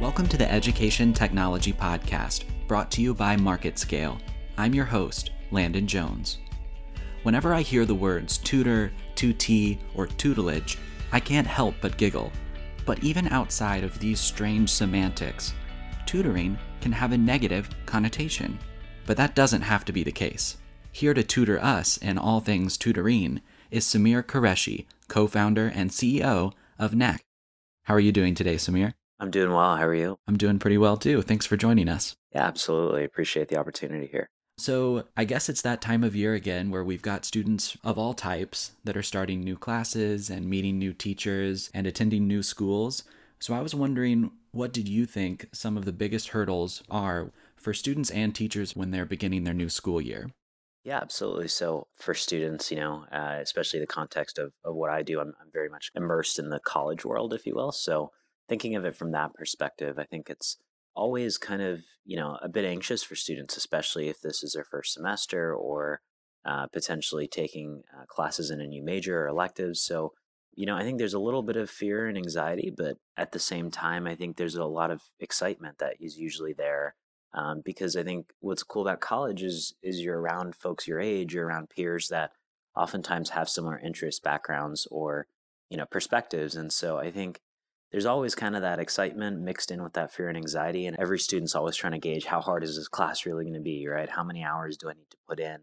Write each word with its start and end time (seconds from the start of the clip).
Welcome 0.00 0.28
to 0.28 0.38
the 0.38 0.50
Education 0.50 1.12
Technology 1.12 1.74
Podcast, 1.74 2.44
brought 2.66 2.90
to 2.92 3.02
you 3.02 3.12
by 3.12 3.36
MarketScale. 3.36 4.18
I'm 4.56 4.72
your 4.72 4.86
host, 4.86 5.32
Landon 5.50 5.86
Jones. 5.86 6.38
Whenever 7.22 7.52
I 7.52 7.60
hear 7.60 7.84
the 7.84 7.94
words 7.94 8.38
tutor, 8.38 8.92
tutee, 9.14 9.78
or 9.94 10.06
tutelage, 10.06 10.78
I 11.12 11.20
can't 11.20 11.46
help 11.46 11.74
but 11.82 11.98
giggle. 11.98 12.32
But 12.86 13.04
even 13.04 13.28
outside 13.28 13.84
of 13.84 13.98
these 13.98 14.18
strange 14.18 14.70
semantics, 14.70 15.52
tutoring 16.06 16.56
can 16.80 16.92
have 16.92 17.12
a 17.12 17.18
negative 17.18 17.68
connotation. 17.84 18.58
But 19.04 19.18
that 19.18 19.34
doesn't 19.34 19.60
have 19.60 19.84
to 19.84 19.92
be 19.92 20.02
the 20.02 20.10
case. 20.10 20.56
Here 20.92 21.12
to 21.12 21.22
tutor 21.22 21.62
us 21.62 21.98
in 21.98 22.16
all 22.16 22.40
things 22.40 22.78
tutoring 22.78 23.42
is 23.70 23.84
Samyr 23.84 24.22
Qureshi, 24.22 24.86
co 25.08 25.26
founder 25.26 25.70
and 25.74 25.90
CEO 25.90 26.54
of 26.78 26.94
Knack. 26.94 27.20
How 27.82 27.92
are 27.92 28.00
you 28.00 28.12
doing 28.12 28.34
today, 28.34 28.54
Samyr? 28.54 28.94
I'm 29.20 29.30
doing 29.30 29.52
well. 29.52 29.76
How 29.76 29.86
are 29.86 29.94
you? 29.94 30.18
I'm 30.26 30.38
doing 30.38 30.58
pretty 30.58 30.78
well 30.78 30.96
too. 30.96 31.20
Thanks 31.22 31.46
for 31.46 31.56
joining 31.56 31.88
us. 31.88 32.16
Yeah, 32.34 32.46
absolutely. 32.46 33.04
Appreciate 33.04 33.48
the 33.48 33.58
opportunity 33.58 34.06
here. 34.06 34.30
So, 34.56 35.04
I 35.16 35.24
guess 35.24 35.48
it's 35.48 35.62
that 35.62 35.80
time 35.80 36.04
of 36.04 36.14
year 36.14 36.34
again 36.34 36.70
where 36.70 36.84
we've 36.84 37.00
got 37.00 37.24
students 37.24 37.78
of 37.82 37.98
all 37.98 38.12
types 38.12 38.72
that 38.84 38.96
are 38.96 39.02
starting 39.02 39.40
new 39.40 39.56
classes 39.56 40.28
and 40.28 40.50
meeting 40.50 40.78
new 40.78 40.92
teachers 40.92 41.70
and 41.72 41.86
attending 41.86 42.28
new 42.28 42.42
schools. 42.42 43.04
So, 43.38 43.54
I 43.54 43.62
was 43.62 43.74
wondering, 43.74 44.32
what 44.52 44.72
did 44.72 44.86
you 44.86 45.06
think 45.06 45.48
some 45.52 45.78
of 45.78 45.86
the 45.86 45.94
biggest 45.94 46.28
hurdles 46.28 46.82
are 46.90 47.32
for 47.56 47.72
students 47.72 48.10
and 48.10 48.34
teachers 48.34 48.76
when 48.76 48.90
they're 48.90 49.06
beginning 49.06 49.44
their 49.44 49.54
new 49.54 49.70
school 49.70 50.00
year? 50.00 50.28
Yeah, 50.84 50.98
absolutely. 50.98 51.48
So 51.48 51.88
for 51.96 52.14
students, 52.14 52.70
you 52.70 52.78
know, 52.78 53.04
uh, 53.12 53.38
especially 53.40 53.80
the 53.80 53.86
context 53.86 54.38
of, 54.38 54.52
of 54.64 54.74
what 54.74 54.90
I 54.90 55.02
do, 55.02 55.20
I'm, 55.20 55.34
I'm 55.40 55.50
very 55.52 55.68
much 55.68 55.90
immersed 55.94 56.38
in 56.38 56.48
the 56.48 56.60
college 56.60 57.04
world, 57.04 57.34
if 57.34 57.46
you 57.46 57.54
will. 57.54 57.70
So 57.70 58.10
thinking 58.50 58.74
of 58.74 58.84
it 58.84 58.96
from 58.96 59.12
that 59.12 59.32
perspective, 59.32 59.96
I 59.96 60.04
think 60.04 60.28
it's 60.28 60.58
always 60.96 61.38
kind 61.38 61.62
of, 61.62 61.78
you 62.04 62.16
know, 62.16 62.36
a 62.42 62.48
bit 62.48 62.64
anxious 62.64 63.04
for 63.04 63.14
students, 63.14 63.56
especially 63.56 64.08
if 64.08 64.20
this 64.20 64.42
is 64.42 64.54
their 64.54 64.64
first 64.64 64.92
semester 64.92 65.54
or 65.54 66.00
uh, 66.44 66.66
potentially 66.66 67.28
taking 67.28 67.84
uh, 67.96 68.06
classes 68.08 68.50
in 68.50 68.60
a 68.60 68.66
new 68.66 68.82
major 68.82 69.22
or 69.22 69.28
electives. 69.28 69.80
So, 69.80 70.14
you 70.52 70.66
know, 70.66 70.76
I 70.76 70.82
think 70.82 70.98
there's 70.98 71.14
a 71.14 71.20
little 71.20 71.44
bit 71.44 71.56
of 71.56 71.70
fear 71.70 72.08
and 72.08 72.18
anxiety, 72.18 72.74
but 72.76 72.96
at 73.16 73.30
the 73.30 73.38
same 73.38 73.70
time, 73.70 74.08
I 74.08 74.16
think 74.16 74.36
there's 74.36 74.56
a 74.56 74.64
lot 74.64 74.90
of 74.90 75.00
excitement 75.20 75.78
that 75.78 75.94
is 76.00 76.18
usually 76.18 76.52
there 76.52 76.96
um, 77.32 77.62
because 77.64 77.94
I 77.94 78.02
think 78.02 78.32
what's 78.40 78.64
cool 78.64 78.82
about 78.82 78.98
college 78.98 79.44
is 79.44 79.74
is 79.80 80.00
you're 80.00 80.20
around 80.20 80.56
folks 80.56 80.88
your 80.88 80.98
age, 80.98 81.34
you're 81.34 81.46
around 81.46 81.70
peers 81.70 82.08
that 82.08 82.32
oftentimes 82.76 83.30
have 83.30 83.48
similar 83.48 83.78
interests, 83.78 84.18
backgrounds, 84.18 84.88
or 84.90 85.28
you 85.68 85.76
know 85.76 85.86
perspectives, 85.86 86.56
and 86.56 86.72
so 86.72 86.98
I 86.98 87.12
think 87.12 87.40
there's 87.90 88.06
always 88.06 88.34
kind 88.34 88.54
of 88.54 88.62
that 88.62 88.78
excitement 88.78 89.40
mixed 89.40 89.70
in 89.70 89.82
with 89.82 89.94
that 89.94 90.12
fear 90.12 90.28
and 90.28 90.36
anxiety, 90.36 90.86
and 90.86 90.96
every 90.98 91.18
student's 91.18 91.54
always 91.54 91.76
trying 91.76 91.92
to 91.92 91.98
gauge 91.98 92.26
how 92.26 92.40
hard 92.40 92.62
is 92.62 92.76
this 92.76 92.88
class 92.88 93.26
really 93.26 93.44
going 93.44 93.54
to 93.54 93.60
be, 93.60 93.86
right? 93.86 94.08
How 94.08 94.24
many 94.24 94.44
hours 94.44 94.76
do 94.76 94.88
I 94.88 94.94
need 94.94 95.10
to 95.10 95.16
put 95.28 95.40
in, 95.40 95.62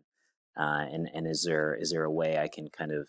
uh, 0.60 0.86
and 0.92 1.10
and 1.14 1.28
is 1.28 1.44
there 1.44 1.76
is 1.76 1.92
there 1.92 2.04
a 2.04 2.12
way 2.12 2.38
I 2.38 2.48
can 2.48 2.70
kind 2.70 2.92
of 2.92 3.08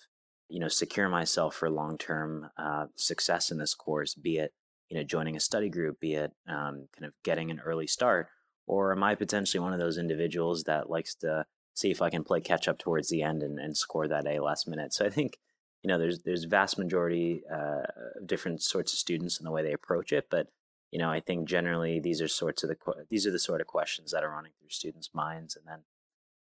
you 0.49 0.61
know 0.61 0.69
secure 0.69 1.09
myself 1.09 1.55
for 1.55 1.71
long 1.71 1.99
term 1.99 2.51
uh, 2.57 2.87
success 2.97 3.51
in 3.51 3.59
this 3.59 3.75
course, 3.75 4.15
be 4.15 4.39
it 4.39 4.53
you 4.89 4.97
know 4.97 5.05
joining 5.05 5.37
a 5.37 5.41
study 5.41 5.69
group, 5.69 6.01
be 6.01 6.15
it 6.15 6.33
um, 6.49 6.89
kind 6.97 7.05
of 7.05 7.13
getting 7.25 7.51
an 7.51 7.61
early 7.61 7.87
start 7.87 8.29
or 8.69 8.93
am 8.93 9.03
I 9.03 9.15
potentially 9.15 9.61
one 9.61 9.73
of 9.73 9.81
those 9.81 9.99
individuals 9.99 10.65
that 10.65 10.91
likes 10.91 11.15
to 11.17 11.47
see 11.75 11.91
if 11.91 12.03
I 12.03 12.11
can 12.11 12.23
play 12.23 12.41
catch 12.41 12.69
up 12.69 12.79
towards 12.79 13.09
the 13.09 13.23
end 13.23 13.43
and, 13.43 13.59
and 13.59 13.77
score 13.77 14.07
that 14.07 14.27
A 14.27 14.41
last 14.41 14.69
minute? 14.69 14.93
So 14.93 15.07
I 15.07 15.11
think, 15.11 15.39
you 15.83 15.89
know, 15.89 15.99
there's 15.99 16.21
there's 16.21 16.45
vast 16.45 16.79
majority 16.79 17.43
uh, 17.51 17.83
of 18.17 18.27
different 18.27 18.63
sorts 18.63 18.93
of 18.93 18.99
students 18.99 19.39
and 19.39 19.47
the 19.47 19.51
way 19.51 19.63
they 19.63 19.73
approach 19.73 20.13
it, 20.13 20.27
but 20.31 20.49
you 20.91 20.99
know, 20.99 21.11
I 21.11 21.21
think 21.21 21.49
generally 21.49 22.01
these 22.01 22.23
are 22.23 22.29
sorts 22.29 22.63
of 22.63 22.71
the 22.71 22.77
these 23.11 23.27
are 23.27 23.31
the 23.31 23.39
sort 23.39 23.61
of 23.61 23.67
questions 23.67 24.11
that 24.13 24.25
are 24.25 24.31
running 24.31 24.53
through 24.59 24.71
students' 24.71 25.11
minds, 25.15 25.57
and 25.57 25.67
then 25.67 25.85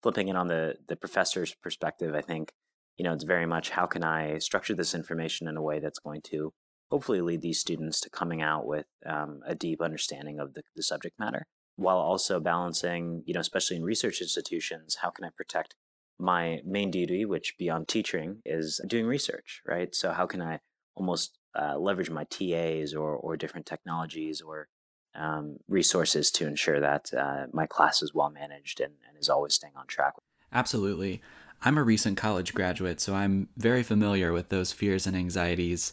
flipping 0.01 0.27
it 0.27 0.35
on 0.35 0.47
the 0.47 0.75
the 0.87 0.95
professor's 0.95 1.53
perspective, 1.55 2.13
I 2.13 2.21
think, 2.21 2.53
you 2.97 3.03
know, 3.03 3.13
it's 3.13 3.23
very 3.23 3.45
much 3.45 3.71
how 3.71 3.85
can 3.85 4.03
I 4.03 4.37
structure 4.39 4.75
this 4.75 4.93
information 4.93 5.47
in 5.47 5.57
a 5.57 5.61
way 5.61 5.79
that's 5.79 5.99
going 5.99 6.21
to 6.25 6.53
hopefully 6.91 7.21
lead 7.21 7.41
these 7.41 7.59
students 7.59 7.99
to 8.01 8.09
coming 8.09 8.41
out 8.41 8.67
with 8.67 8.85
um, 9.05 9.41
a 9.47 9.55
deep 9.55 9.81
understanding 9.81 10.39
of 10.39 10.53
the, 10.53 10.61
the 10.75 10.83
subject 10.83 11.19
matter 11.19 11.47
while 11.75 11.97
also 11.97 12.39
balancing, 12.39 13.23
you 13.25 13.33
know, 13.33 13.39
especially 13.39 13.77
in 13.77 13.83
research 13.83 14.21
institutions, 14.21 14.97
how 15.01 15.09
can 15.09 15.25
I 15.25 15.29
protect 15.35 15.75
my 16.23 16.61
main 16.65 16.89
duty, 16.89 17.25
which 17.25 17.55
beyond 17.59 17.89
teaching 17.89 18.41
is 18.45 18.79
doing 18.87 19.05
research, 19.05 19.61
right? 19.67 19.93
So 19.93 20.13
how 20.13 20.25
can 20.25 20.41
I 20.41 20.59
almost 20.95 21.37
uh, 21.53 21.77
leverage 21.77 22.09
my 22.09 22.23
TAs 22.23 22.93
or, 22.93 23.13
or 23.15 23.35
different 23.35 23.65
technologies 23.65 24.39
or 24.41 24.69
um, 25.15 25.57
resources 25.67 26.31
to 26.31 26.47
ensure 26.47 26.79
that 26.79 27.13
uh, 27.13 27.47
my 27.51 27.67
class 27.67 28.01
is 28.01 28.13
well 28.13 28.29
managed 28.29 28.79
and, 28.79 28.93
and 29.07 29.17
is 29.19 29.29
always 29.29 29.53
staying 29.53 29.73
on 29.75 29.85
track. 29.85 30.13
Absolutely. 30.51 31.21
I'm 31.61 31.77
a 31.77 31.83
recent 31.83 32.17
college 32.17 32.53
graduate, 32.53 33.01
so 33.01 33.13
I'm 33.13 33.49
very 33.57 33.83
familiar 33.83 34.31
with 34.31 34.47
those 34.47 34.71
fears 34.71 35.05
and 35.05 35.15
anxieties 35.17 35.91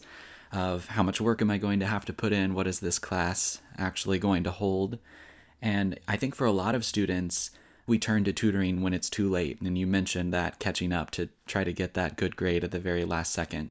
of 0.52 0.86
how 0.86 1.02
much 1.02 1.20
work 1.20 1.42
am 1.42 1.50
I 1.50 1.58
going 1.58 1.80
to 1.80 1.86
have 1.86 2.04
to 2.06 2.12
put 2.12 2.32
in? 2.32 2.54
What 2.54 2.68
is 2.68 2.80
this 2.80 2.98
class 2.98 3.60
actually 3.76 4.18
going 4.18 4.44
to 4.44 4.50
hold? 4.50 4.98
And 5.60 5.98
I 6.06 6.16
think 6.16 6.34
for 6.34 6.46
a 6.46 6.52
lot 6.52 6.74
of 6.74 6.84
students, 6.84 7.50
we 7.90 7.98
turn 7.98 8.22
to 8.22 8.32
tutoring 8.32 8.82
when 8.82 8.94
it's 8.94 9.10
too 9.10 9.28
late. 9.28 9.60
And 9.60 9.76
you 9.76 9.84
mentioned 9.84 10.32
that 10.32 10.60
catching 10.60 10.92
up 10.92 11.10
to 11.10 11.28
try 11.44 11.64
to 11.64 11.72
get 11.72 11.94
that 11.94 12.16
good 12.16 12.36
grade 12.36 12.62
at 12.62 12.70
the 12.70 12.78
very 12.78 13.04
last 13.04 13.32
second. 13.32 13.68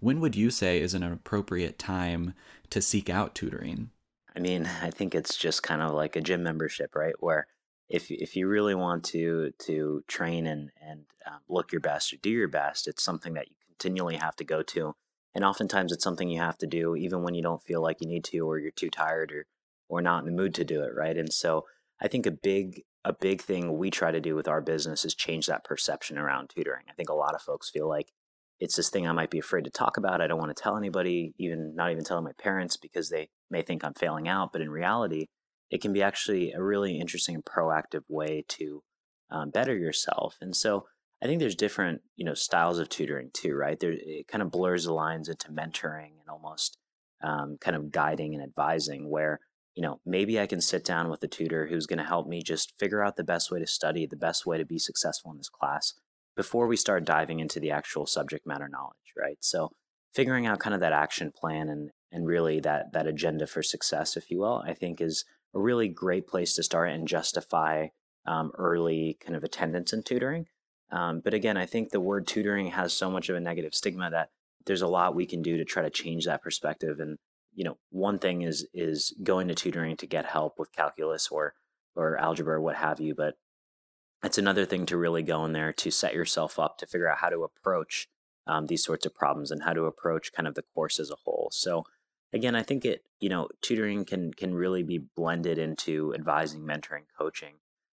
When 0.00 0.20
would 0.20 0.34
you 0.34 0.50
say 0.50 0.80
is 0.80 0.94
an 0.94 1.02
appropriate 1.02 1.78
time 1.78 2.32
to 2.70 2.80
seek 2.80 3.10
out 3.10 3.34
tutoring? 3.34 3.90
I 4.34 4.40
mean, 4.40 4.64
I 4.82 4.90
think 4.90 5.14
it's 5.14 5.36
just 5.36 5.62
kind 5.62 5.82
of 5.82 5.92
like 5.92 6.16
a 6.16 6.22
gym 6.22 6.42
membership, 6.42 6.96
right? 6.96 7.14
Where 7.20 7.46
if 7.90 8.10
if 8.10 8.36
you 8.36 8.48
really 8.48 8.74
want 8.74 9.04
to 9.06 9.52
to 9.66 10.02
train 10.08 10.46
and 10.46 10.70
and 10.80 11.04
um, 11.26 11.40
look 11.46 11.70
your 11.70 11.80
best 11.80 12.12
or 12.12 12.16
do 12.16 12.30
your 12.30 12.48
best, 12.48 12.88
it's 12.88 13.02
something 13.02 13.34
that 13.34 13.48
you 13.48 13.56
continually 13.66 14.16
have 14.16 14.36
to 14.36 14.44
go 14.44 14.62
to, 14.62 14.94
and 15.34 15.44
oftentimes 15.44 15.92
it's 15.92 16.04
something 16.04 16.30
you 16.30 16.40
have 16.40 16.58
to 16.58 16.66
do 16.66 16.96
even 16.96 17.22
when 17.22 17.34
you 17.34 17.42
don't 17.42 17.62
feel 17.62 17.82
like 17.82 18.00
you 18.00 18.08
need 18.08 18.24
to, 18.24 18.40
or 18.48 18.58
you're 18.58 18.70
too 18.70 18.90
tired, 18.90 19.30
or 19.30 19.46
or 19.88 20.00
not 20.00 20.20
in 20.20 20.26
the 20.26 20.42
mood 20.42 20.54
to 20.54 20.64
do 20.64 20.82
it, 20.82 20.94
right? 20.94 21.18
And 21.18 21.32
so 21.32 21.66
I 22.00 22.08
think 22.08 22.24
a 22.24 22.30
big 22.30 22.84
a 23.04 23.12
big 23.12 23.40
thing 23.40 23.78
we 23.78 23.90
try 23.90 24.10
to 24.10 24.20
do 24.20 24.34
with 24.34 24.48
our 24.48 24.60
business 24.60 25.04
is 25.04 25.14
change 25.14 25.46
that 25.46 25.64
perception 25.64 26.18
around 26.18 26.50
tutoring. 26.50 26.84
I 26.88 26.92
think 26.92 27.08
a 27.08 27.14
lot 27.14 27.34
of 27.34 27.42
folks 27.42 27.70
feel 27.70 27.88
like 27.88 28.12
it's 28.60 28.76
this 28.76 28.90
thing 28.90 29.06
I 29.06 29.12
might 29.12 29.30
be 29.30 29.38
afraid 29.38 29.64
to 29.64 29.70
talk 29.70 29.96
about. 29.96 30.20
I 30.20 30.26
don't 30.26 30.40
want 30.40 30.54
to 30.54 30.60
tell 30.60 30.76
anybody, 30.76 31.32
even 31.38 31.74
not 31.74 31.92
even 31.92 32.04
telling 32.04 32.24
my 32.24 32.32
parents 32.32 32.76
because 32.76 33.08
they 33.08 33.28
may 33.50 33.62
think 33.62 33.84
I'm 33.84 33.94
failing 33.94 34.28
out. 34.28 34.52
But 34.52 34.62
in 34.62 34.70
reality, 34.70 35.26
it 35.70 35.80
can 35.80 35.92
be 35.92 36.02
actually 36.02 36.52
a 36.52 36.62
really 36.62 36.98
interesting 36.98 37.36
and 37.36 37.44
proactive 37.44 38.02
way 38.08 38.44
to 38.48 38.82
um, 39.30 39.50
better 39.50 39.76
yourself. 39.76 40.36
And 40.40 40.56
so 40.56 40.86
I 41.22 41.26
think 41.26 41.40
there's 41.40 41.54
different, 41.54 42.00
you 42.16 42.24
know, 42.24 42.34
styles 42.34 42.78
of 42.78 42.88
tutoring 42.88 43.30
too, 43.32 43.54
right? 43.54 43.78
There, 43.78 43.92
it 43.92 44.26
kind 44.28 44.42
of 44.42 44.50
blurs 44.50 44.84
the 44.84 44.92
lines 44.92 45.28
into 45.28 45.50
mentoring 45.52 46.18
and 46.20 46.28
almost 46.30 46.78
um, 47.22 47.58
kind 47.60 47.76
of 47.76 47.90
guiding 47.90 48.34
and 48.34 48.42
advising, 48.42 49.08
where 49.08 49.40
you 49.78 49.82
know, 49.82 50.00
maybe 50.04 50.40
I 50.40 50.48
can 50.48 50.60
sit 50.60 50.84
down 50.84 51.08
with 51.08 51.22
a 51.22 51.28
tutor 51.28 51.68
who's 51.68 51.86
going 51.86 52.00
to 52.00 52.04
help 52.04 52.26
me 52.26 52.42
just 52.42 52.76
figure 52.80 53.00
out 53.00 53.14
the 53.14 53.22
best 53.22 53.52
way 53.52 53.60
to 53.60 53.66
study, 53.68 54.06
the 54.06 54.16
best 54.16 54.44
way 54.44 54.58
to 54.58 54.64
be 54.64 54.76
successful 54.76 55.30
in 55.30 55.38
this 55.38 55.48
class 55.48 55.94
before 56.34 56.66
we 56.66 56.74
start 56.76 57.04
diving 57.04 57.38
into 57.38 57.60
the 57.60 57.70
actual 57.70 58.04
subject 58.04 58.44
matter 58.44 58.68
knowledge, 58.68 59.12
right? 59.16 59.36
So 59.38 59.70
figuring 60.12 60.48
out 60.48 60.58
kind 60.58 60.74
of 60.74 60.80
that 60.80 60.92
action 60.92 61.30
plan 61.30 61.68
and 61.68 61.90
and 62.10 62.26
really 62.26 62.58
that 62.58 62.92
that 62.92 63.06
agenda 63.06 63.46
for 63.46 63.62
success, 63.62 64.16
if 64.16 64.32
you 64.32 64.40
will, 64.40 64.64
I 64.66 64.74
think 64.74 65.00
is 65.00 65.24
a 65.54 65.60
really 65.60 65.86
great 65.86 66.26
place 66.26 66.56
to 66.56 66.64
start 66.64 66.90
and 66.90 67.06
justify 67.06 67.86
um, 68.26 68.50
early 68.58 69.16
kind 69.24 69.36
of 69.36 69.44
attendance 69.44 69.92
and 69.92 70.04
tutoring. 70.04 70.46
Um, 70.90 71.20
but 71.22 71.34
again, 71.34 71.56
I 71.56 71.66
think 71.66 71.90
the 71.90 72.00
word 72.00 72.26
tutoring 72.26 72.72
has 72.72 72.92
so 72.92 73.12
much 73.12 73.28
of 73.28 73.36
a 73.36 73.40
negative 73.40 73.76
stigma 73.76 74.10
that 74.10 74.30
there's 74.66 74.82
a 74.82 74.88
lot 74.88 75.14
we 75.14 75.24
can 75.24 75.40
do 75.40 75.56
to 75.56 75.64
try 75.64 75.84
to 75.84 75.90
change 75.90 76.24
that 76.24 76.42
perspective 76.42 76.98
and 76.98 77.16
you 77.58 77.64
know, 77.64 77.76
one 77.90 78.20
thing 78.20 78.42
is 78.42 78.64
is 78.72 79.12
going 79.24 79.48
to 79.48 79.54
tutoring 79.54 79.96
to 79.96 80.06
get 80.06 80.24
help 80.24 80.60
with 80.60 80.70
calculus 80.70 81.26
or 81.28 81.54
or 81.96 82.16
algebra 82.16 82.54
or 82.54 82.60
what 82.60 82.76
have 82.76 83.00
you, 83.00 83.16
but 83.16 83.34
it's 84.22 84.38
another 84.38 84.64
thing 84.64 84.86
to 84.86 84.96
really 84.96 85.24
go 85.24 85.44
in 85.44 85.52
there 85.52 85.72
to 85.72 85.90
set 85.90 86.14
yourself 86.14 86.60
up 86.60 86.78
to 86.78 86.86
figure 86.86 87.10
out 87.10 87.18
how 87.18 87.28
to 87.28 87.42
approach 87.42 88.06
um, 88.46 88.66
these 88.66 88.84
sorts 88.84 89.06
of 89.06 89.14
problems 89.14 89.50
and 89.50 89.64
how 89.64 89.72
to 89.72 89.86
approach 89.86 90.32
kind 90.32 90.46
of 90.46 90.54
the 90.54 90.62
course 90.72 91.00
as 91.00 91.10
a 91.10 91.16
whole. 91.24 91.48
So 91.50 91.84
again, 92.32 92.54
I 92.54 92.62
think 92.62 92.84
it 92.84 93.02
you 93.18 93.28
know 93.28 93.48
tutoring 93.60 94.04
can 94.04 94.32
can 94.32 94.54
really 94.54 94.84
be 94.84 94.98
blended 95.16 95.58
into 95.58 96.14
advising, 96.14 96.60
mentoring, 96.60 97.06
coaching. 97.18 97.54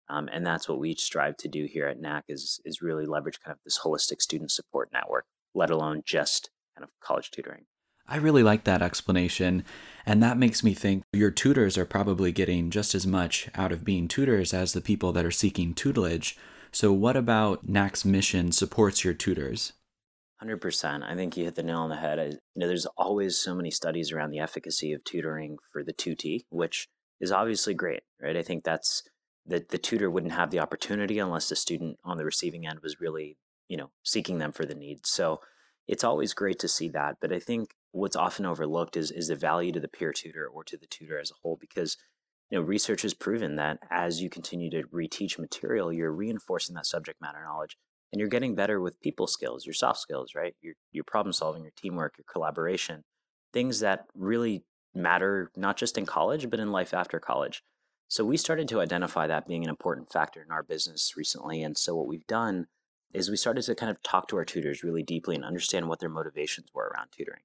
Um, 0.10 0.28
and 0.34 0.44
that's 0.44 0.68
what 0.68 0.80
we 0.80 0.96
strive 0.96 1.38
to 1.38 1.48
do 1.48 1.66
here 1.66 1.86
at 1.86 2.02
Knack 2.02 2.26
is 2.28 2.60
is 2.66 2.82
really 2.82 3.06
leverage 3.06 3.40
kind 3.40 3.54
of 3.54 3.60
this 3.64 3.82
holistic 3.86 4.24
student 4.24 4.50
support 4.50 4.90
network, 4.92 5.28
let 5.54 5.70
alone 5.70 6.02
just 6.04 6.50
kind 6.76 6.84
of 6.84 6.90
college 7.00 7.30
tutoring. 7.30 7.66
I 8.12 8.18
really 8.18 8.44
like 8.44 8.66
that 8.66 8.82
explanation. 8.82 9.64
And 10.06 10.22
that 10.22 10.38
makes 10.38 10.64
me 10.64 10.74
think 10.74 11.04
your 11.14 11.32
tutors 11.32 11.78
are 11.78 11.86
probably 11.86 12.32
getting 12.32 12.70
just 12.70 12.94
as 12.94 13.08
much 13.08 13.50
out 13.56 13.72
of 13.72 13.86
being 13.86 14.08
tutors 14.08 14.54
as 14.54 14.74
the 14.74 14.82
people 14.82 15.14
that 15.14 15.26
are 15.26 15.32
seeking 15.32 15.74
tutelage. 15.74 16.38
So, 16.74 16.92
what 16.92 17.16
about 17.16 17.68
Knack's 17.68 18.04
mission 18.04 18.52
supports 18.52 19.04
your 19.04 19.14
tutors? 19.14 19.74
100%. 20.44 21.04
I 21.04 21.16
think 21.16 21.38
you 21.38 21.46
hit 21.46 21.56
the 21.56 21.64
nail 21.64 21.80
on 21.80 21.90
the 21.90 21.96
head. 21.98 22.20
I, 22.20 22.24
you 22.26 22.40
know, 22.56 22.68
there's 22.68 22.88
always 22.98 23.38
so 23.38 23.54
many 23.54 23.70
studies 23.72 24.12
around 24.12 24.32
the 24.32 24.40
efficacy 24.40 24.92
of 24.92 25.04
tutoring 25.04 25.58
for 25.72 25.84
the 25.84 25.94
tutee, 25.94 26.46
which 26.50 26.88
is 27.20 27.32
obviously 27.32 27.74
great, 27.74 28.02
right? 28.20 28.36
I 28.36 28.42
think 28.42 28.64
that's 28.64 29.04
that 29.46 29.70
the 29.70 29.78
tutor 29.78 30.10
wouldn't 30.10 30.34
have 30.34 30.50
the 30.50 30.60
opportunity 30.60 31.20
unless 31.20 31.50
the 31.50 31.56
student 31.56 31.98
on 32.04 32.18
the 32.18 32.26
receiving 32.26 32.66
end 32.66 32.80
was 32.82 33.00
really, 33.00 33.38
you 33.68 33.78
know, 33.78 33.92
seeking 34.04 34.40
them 34.40 34.52
for 34.52 34.66
the 34.66 34.76
needs. 34.76 35.10
So 35.10 35.42
it's 35.88 36.04
always 36.04 36.34
great 36.34 36.60
to 36.60 36.68
see 36.68 36.90
that. 36.90 37.18
But 37.22 37.32
I 37.32 37.40
think 37.40 37.76
what's 37.92 38.16
often 38.16 38.46
overlooked 38.46 38.98
is 38.98 39.12
is 39.12 39.28
the 39.28 39.36
value 39.36 39.72
to 39.72 39.80
the 39.80 39.88
peer 39.88 40.14
tutor 40.14 40.48
or 40.48 40.64
to 40.64 40.78
the 40.78 40.88
tutor 40.88 41.20
as 41.20 41.32
a 41.32 41.36
whole 41.42 41.58
because 41.60 41.98
you 42.50 42.58
know 42.58 42.64
research 42.64 43.02
has 43.02 43.14
proven 43.14 43.56
that 43.56 43.80
as 43.90 44.22
you 44.22 44.30
continue 44.30 44.70
to 44.70 44.84
reteach 44.94 45.38
material 45.38 45.92
you're 45.92 46.12
reinforcing 46.12 46.76
that 46.76 46.86
subject 46.86 47.20
matter 47.22 47.44
knowledge 47.44 47.78
and 48.12 48.20
you're 48.20 48.30
getting 48.30 48.56
better 48.56 48.82
with 48.82 49.00
people 49.02 49.28
skills, 49.28 49.66
your 49.66 49.74
soft 49.74 50.00
skills, 50.00 50.36
right? 50.36 50.56
Your 50.62 50.76
your 50.92 51.04
problem 51.04 51.34
solving, 51.34 51.64
your 51.64 51.72
teamwork, 51.76 52.16
your 52.18 52.26
collaboration, 52.32 53.04
things 53.54 53.80
that 53.80 54.06
really 54.14 54.64
matter 54.94 55.52
not 55.56 55.78
just 55.78 55.98
in 55.98 56.06
college 56.06 56.50
but 56.50 56.60
in 56.60 56.72
life 56.72 56.94
after 56.94 57.20
college. 57.20 57.64
So 58.10 58.26
we 58.26 58.36
started 58.36 58.68
to 58.70 58.82
identify 58.82 59.28
that 59.28 59.48
being 59.48 59.64
an 59.64 59.70
important 59.70 60.12
factor 60.12 60.42
in 60.42 60.52
our 60.52 60.64
business 60.64 61.14
recently, 61.16 61.64
and 61.64 61.78
so 61.78 61.96
what 61.96 62.08
we've 62.08 62.28
done 62.28 62.68
is 63.14 63.30
we 63.30 63.38
started 63.38 63.64
to 63.64 63.76
kind 63.76 63.90
of 63.90 64.02
talk 64.04 64.28
to 64.30 64.38
our 64.38 64.46
tutors 64.46 64.84
really 64.84 65.04
deeply 65.04 65.36
and 65.36 65.46
understand 65.46 65.88
what 65.88 66.00
their 66.00 66.10
motivations 66.10 66.68
were 66.74 66.92
around 66.94 67.10
tutoring. 67.12 67.42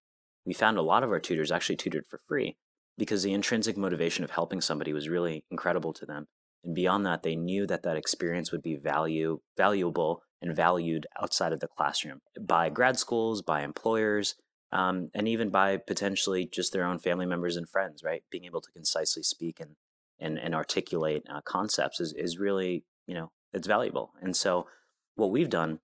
We 0.47 0.55
found 0.55 0.79
a 0.79 0.83
lot 0.83 1.03
of 1.03 1.11
our 1.11 1.21
tutors 1.21 1.53
actually 1.53 1.77
tutored 1.77 2.07
for 2.09 2.21
free 2.27 2.57
because 2.97 3.23
the 3.23 3.35
intrinsic 3.35 3.77
motivation 3.77 4.25
of 4.25 4.31
helping 4.31 4.61
somebody 4.61 4.93
was 4.93 5.09
really 5.09 5.45
incredible 5.51 5.93
to 5.95 6.07
them. 6.07 6.29
And 6.65 6.75
beyond 6.75 7.05
that, 7.05 7.23
they 7.23 7.37
knew 7.37 7.67
that 7.67 7.83
that 7.83 7.97
experience 7.97 8.51
would 8.53 8.63
be 8.63 8.77
value 8.77 9.41
valuable 9.57 10.23
and 10.41 10.55
valued 10.55 11.07
outside 11.21 11.53
of 11.53 11.61
the 11.61 11.69
classroom 11.69 12.21
by 12.41 12.69
grad 12.69 12.99
schools, 12.99 13.43
by 13.43 13.63
employers, 13.63 14.37
um, 14.73 15.11
and 15.15 15.29
even 15.29 15.51
by 15.51 15.77
potentially 15.77 16.49
just 16.51 16.73
their 16.73 16.85
own 16.85 16.99
family 16.99 17.27
members 17.27 17.57
and 17.57 17.69
friends, 17.69 18.03
right? 18.03 18.23
Being 18.31 18.45
able 18.45 18.61
to 18.61 18.71
concisely 18.73 19.23
speak 19.23 19.61
and 19.61 19.77
and, 20.19 20.39
and 20.39 20.55
articulate 20.55 21.25
uh, 21.31 21.41
concepts 21.45 22.01
is, 22.01 22.15
is 22.17 22.39
really, 22.39 22.85
you 23.07 23.15
know, 23.15 23.31
it's 23.53 23.67
valuable. 23.67 24.13
And 24.23 24.35
so 24.35 24.67
what 25.15 25.31
we've 25.31 25.51
done 25.51 25.81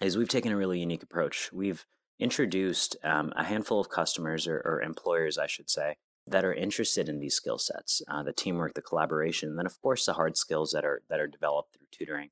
is 0.00 0.16
we've 0.16 0.28
taken 0.28 0.52
a 0.52 0.56
really 0.56 0.78
unique 0.78 1.02
approach. 1.02 1.50
We've 1.52 1.84
introduced 2.22 2.96
um, 3.04 3.32
a 3.36 3.44
handful 3.44 3.80
of 3.80 3.88
customers 3.88 4.46
or, 4.46 4.62
or, 4.64 4.80
employers, 4.82 5.38
I 5.38 5.46
should 5.46 5.68
say, 5.68 5.96
that 6.26 6.44
are 6.44 6.54
interested 6.54 7.08
in 7.08 7.18
these 7.18 7.34
skill 7.34 7.58
sets, 7.58 8.00
uh, 8.08 8.22
the 8.22 8.32
teamwork, 8.32 8.74
the 8.74 8.82
collaboration, 8.82 9.50
and 9.50 9.58
then 9.58 9.66
of 9.66 9.80
course 9.82 10.06
the 10.06 10.14
hard 10.14 10.36
skills 10.36 10.72
that 10.72 10.84
are 10.84 11.02
that 11.10 11.20
are 11.20 11.26
developed 11.26 11.76
through 11.76 11.88
tutoring 11.90 12.30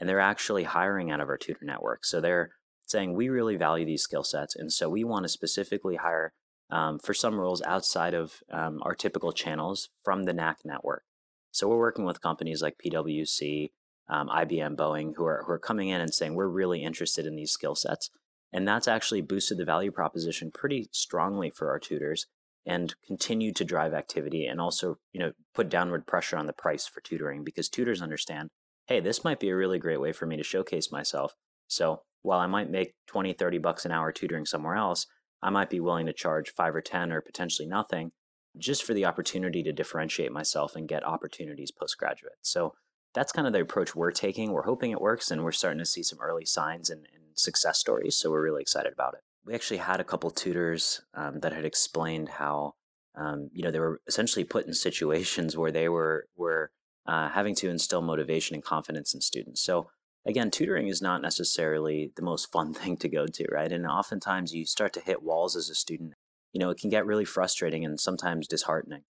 and 0.00 0.08
they're 0.08 0.18
actually 0.18 0.64
hiring 0.64 1.10
out 1.10 1.20
of 1.20 1.28
our 1.28 1.36
tutor 1.36 1.64
network. 1.64 2.04
So 2.04 2.20
they're 2.20 2.52
saying 2.86 3.12
we 3.12 3.28
really 3.28 3.56
value 3.56 3.84
these 3.84 4.02
skill 4.02 4.24
sets, 4.24 4.56
and 4.56 4.72
so 4.72 4.88
we 4.88 5.04
want 5.04 5.24
to 5.24 5.28
specifically 5.28 5.96
hire 5.96 6.32
um, 6.70 6.98
for 6.98 7.14
some 7.14 7.38
roles 7.38 7.62
outside 7.62 8.14
of 8.14 8.42
um, 8.50 8.80
our 8.82 8.94
typical 8.94 9.32
channels 9.32 9.90
from 10.02 10.24
the 10.24 10.32
Knack 10.32 10.58
network. 10.64 11.04
So 11.52 11.68
we're 11.68 11.78
working 11.78 12.04
with 12.04 12.22
companies 12.22 12.62
like 12.62 12.78
PwC, 12.84 13.70
um, 14.08 14.28
IBM, 14.28 14.76
Boeing, 14.76 15.12
who 15.16 15.26
are 15.26 15.44
who 15.46 15.52
are 15.52 15.58
coming 15.58 15.88
in 15.88 16.00
and 16.00 16.14
saying 16.14 16.34
we're 16.34 16.48
really 16.48 16.82
interested 16.82 17.26
in 17.26 17.36
these 17.36 17.52
skill 17.52 17.74
sets, 17.74 18.10
and 18.52 18.66
that's 18.66 18.88
actually 18.88 19.20
boosted 19.20 19.58
the 19.58 19.64
value 19.64 19.90
proposition 19.90 20.50
pretty 20.50 20.88
strongly 20.92 21.50
for 21.50 21.70
our 21.70 21.78
tutors 21.78 22.26
and 22.66 22.94
continued 23.06 23.56
to 23.56 23.64
drive 23.64 23.94
activity 23.94 24.46
and 24.46 24.60
also 24.60 24.98
you 25.12 25.20
know 25.20 25.32
put 25.54 25.68
downward 25.68 26.06
pressure 26.06 26.36
on 26.36 26.46
the 26.46 26.52
price 26.52 26.86
for 26.86 27.00
tutoring 27.00 27.42
because 27.44 27.68
tutors 27.68 28.02
understand 28.02 28.50
hey, 28.90 28.98
this 28.98 29.22
might 29.22 29.38
be 29.38 29.48
a 29.48 29.56
really 29.56 29.78
great 29.78 30.00
way 30.00 30.10
for 30.12 30.26
me 30.26 30.36
to 30.36 30.42
showcase 30.42 30.90
myself. 30.90 31.36
So 31.68 32.02
while 32.22 32.40
I 32.40 32.48
might 32.48 32.68
make 32.68 32.94
20, 33.06 33.32
30 33.32 33.58
bucks 33.58 33.86
an 33.86 33.92
hour 33.92 34.10
tutoring 34.10 34.44
somewhere 34.44 34.74
else, 34.74 35.06
I 35.40 35.48
might 35.48 35.70
be 35.70 35.78
willing 35.78 36.06
to 36.06 36.12
charge 36.12 36.50
five 36.50 36.74
or 36.74 36.82
10 36.82 37.12
or 37.12 37.20
potentially 37.20 37.68
nothing 37.68 38.10
just 38.58 38.82
for 38.82 38.92
the 38.92 39.04
opportunity 39.04 39.62
to 39.62 39.72
differentiate 39.72 40.32
myself 40.32 40.74
and 40.74 40.88
get 40.88 41.06
opportunities 41.06 41.70
postgraduate. 41.70 42.38
So 42.42 42.74
that's 43.14 43.30
kind 43.30 43.46
of 43.46 43.52
the 43.52 43.60
approach 43.60 43.94
we're 43.94 44.10
taking. 44.10 44.50
We're 44.50 44.64
hoping 44.64 44.90
it 44.90 45.00
works 45.00 45.30
and 45.30 45.44
we're 45.44 45.52
starting 45.52 45.78
to 45.78 45.86
see 45.86 46.02
some 46.02 46.18
early 46.20 46.44
signs 46.44 46.90
and, 46.90 47.06
success 47.34 47.78
stories. 47.78 48.16
So 48.16 48.30
we're 48.30 48.42
really 48.42 48.62
excited 48.62 48.92
about 48.92 49.14
it. 49.14 49.20
We 49.44 49.54
actually 49.54 49.78
had 49.78 50.00
a 50.00 50.04
couple 50.04 50.30
tutors 50.30 51.00
um, 51.14 51.40
that 51.40 51.52
had 51.52 51.64
explained 51.64 52.28
how, 52.28 52.74
um, 53.14 53.50
you 53.52 53.62
know, 53.62 53.70
they 53.70 53.80
were 53.80 54.00
essentially 54.06 54.44
put 54.44 54.66
in 54.66 54.74
situations 54.74 55.56
where 55.56 55.72
they 55.72 55.88
were, 55.88 56.26
were 56.36 56.70
uh, 57.06 57.30
having 57.30 57.54
to 57.56 57.70
instill 57.70 58.02
motivation 58.02 58.54
and 58.54 58.64
confidence 58.64 59.14
in 59.14 59.20
students. 59.20 59.62
So 59.62 59.90
again, 60.26 60.50
tutoring 60.50 60.88
is 60.88 61.02
not 61.02 61.22
necessarily 61.22 62.12
the 62.16 62.22
most 62.22 62.52
fun 62.52 62.74
thing 62.74 62.96
to 62.98 63.08
go 63.08 63.26
to, 63.26 63.46
right? 63.50 63.72
And 63.72 63.86
oftentimes 63.86 64.54
you 64.54 64.66
start 64.66 64.92
to 64.94 65.00
hit 65.00 65.22
walls 65.22 65.56
as 65.56 65.68
a 65.70 65.74
student. 65.74 66.14
You 66.52 66.60
know, 66.60 66.70
it 66.70 66.78
can 66.78 66.90
get 66.90 67.06
really 67.06 67.24
frustrating 67.24 67.84
and 67.84 67.98
sometimes 67.98 68.48
disheartening. 68.48 69.02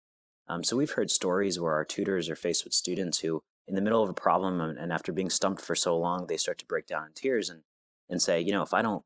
Um, 0.48 0.64
so 0.64 0.76
we've 0.76 0.92
heard 0.92 1.12
stories 1.12 1.60
where 1.60 1.74
our 1.74 1.86
tutors 1.86 2.30
are 2.30 2.36
faced 2.36 2.64
with 2.64 2.74
students 2.74 3.20
who, 3.20 3.42
in 3.68 3.76
the 3.76 3.82
middle 3.82 4.04
of 4.04 4.10
a 4.10 4.14
problem 4.14 4.60
and, 4.60 4.92
after 4.92 5.12
being 5.12 5.30
stumped 5.30 5.62
for 5.62 5.76
so 5.76 5.98
long, 5.98 6.26
they 6.26 6.38
start 6.38 6.58
to 6.58 6.66
break 6.66 6.88
down 6.88 7.06
in 7.06 7.14
tears 7.14 7.50
and 7.50 7.62
and 8.10 8.22
say, 8.22 8.42
you 8.42 8.52
know, 8.52 8.64
if 8.64 8.74
I 8.74 8.82
don't 8.82 9.04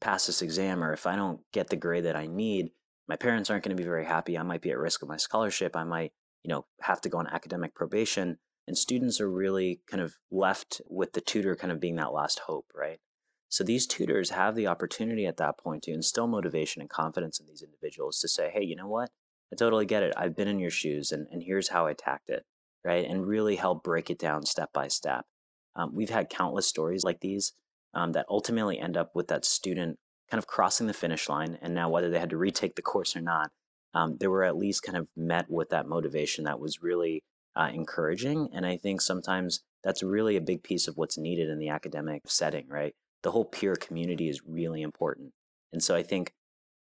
pass 0.00 0.26
this 0.26 0.42
exam 0.42 0.82
or 0.82 0.92
if 0.92 1.06
I 1.06 1.16
don't 1.16 1.40
get 1.52 1.68
the 1.68 1.76
grade 1.76 2.04
that 2.04 2.16
I 2.16 2.26
need, 2.26 2.70
my 3.08 3.16
parents 3.16 3.50
aren't 3.50 3.64
going 3.64 3.76
to 3.76 3.82
be 3.82 3.86
very 3.86 4.04
happy. 4.04 4.36
I 4.36 4.42
might 4.42 4.62
be 4.62 4.70
at 4.70 4.78
risk 4.78 5.02
of 5.02 5.08
my 5.08 5.16
scholarship. 5.16 5.76
I 5.76 5.84
might 5.84 6.12
you 6.46 6.54
know, 6.54 6.64
have 6.82 7.00
to 7.00 7.08
go 7.08 7.18
on 7.18 7.26
academic 7.26 7.74
probation. 7.74 8.38
And 8.68 8.78
students 8.78 9.20
are 9.20 9.30
really 9.30 9.80
kind 9.90 10.00
of 10.00 10.14
left 10.30 10.80
with 10.88 11.12
the 11.12 11.20
tutor 11.20 11.56
kind 11.56 11.72
of 11.72 11.80
being 11.80 11.96
that 11.96 12.12
last 12.12 12.40
hope, 12.46 12.66
right? 12.72 13.00
So 13.48 13.64
these 13.64 13.84
tutors 13.84 14.30
have 14.30 14.54
the 14.54 14.68
opportunity 14.68 15.26
at 15.26 15.38
that 15.38 15.58
point 15.58 15.82
to 15.84 15.92
instill 15.92 16.28
motivation 16.28 16.82
and 16.82 16.90
confidence 16.90 17.40
in 17.40 17.46
these 17.46 17.62
individuals 17.62 18.20
to 18.20 18.28
say, 18.28 18.50
hey, 18.54 18.62
you 18.62 18.76
know 18.76 18.86
what? 18.86 19.10
I 19.52 19.56
totally 19.56 19.86
get 19.86 20.04
it. 20.04 20.14
I've 20.16 20.36
been 20.36 20.46
in 20.46 20.60
your 20.60 20.70
shoes 20.70 21.10
and, 21.10 21.26
and 21.32 21.42
here's 21.42 21.68
how 21.68 21.88
I 21.88 21.94
tacked 21.94 22.28
it, 22.28 22.44
right? 22.84 23.04
And 23.04 23.26
really 23.26 23.56
help 23.56 23.82
break 23.82 24.08
it 24.08 24.18
down 24.18 24.46
step 24.46 24.72
by 24.72 24.86
step. 24.86 25.24
Um, 25.74 25.96
we've 25.96 26.10
had 26.10 26.30
countless 26.30 26.68
stories 26.68 27.02
like 27.02 27.20
these 27.20 27.54
um, 27.94 28.12
that 28.12 28.26
ultimately 28.28 28.78
end 28.78 28.96
up 28.96 29.10
with 29.14 29.28
that 29.28 29.44
student 29.44 29.98
kind 30.30 30.38
of 30.38 30.46
crossing 30.46 30.86
the 30.86 30.92
finish 30.92 31.28
line. 31.28 31.58
And 31.62 31.74
now, 31.74 31.88
whether 31.88 32.10
they 32.10 32.18
had 32.18 32.30
to 32.30 32.36
retake 32.36 32.74
the 32.74 32.82
course 32.82 33.16
or 33.16 33.20
not, 33.20 33.50
um, 33.94 34.16
they 34.18 34.26
were 34.26 34.44
at 34.44 34.56
least 34.56 34.82
kind 34.82 34.98
of 34.98 35.08
met 35.16 35.46
with 35.48 35.70
that 35.70 35.88
motivation 35.88 36.44
that 36.44 36.60
was 36.60 36.82
really 36.82 37.22
uh, 37.54 37.70
encouraging. 37.72 38.48
And 38.52 38.66
I 38.66 38.76
think 38.76 39.00
sometimes 39.00 39.60
that's 39.82 40.02
really 40.02 40.36
a 40.36 40.40
big 40.40 40.62
piece 40.62 40.88
of 40.88 40.96
what's 40.96 41.16
needed 41.16 41.48
in 41.48 41.58
the 41.58 41.70
academic 41.70 42.22
setting, 42.26 42.66
right? 42.68 42.94
The 43.22 43.30
whole 43.30 43.44
peer 43.44 43.76
community 43.76 44.28
is 44.28 44.42
really 44.46 44.82
important. 44.82 45.32
And 45.72 45.82
so 45.82 45.94
I 45.94 46.02
think 46.02 46.32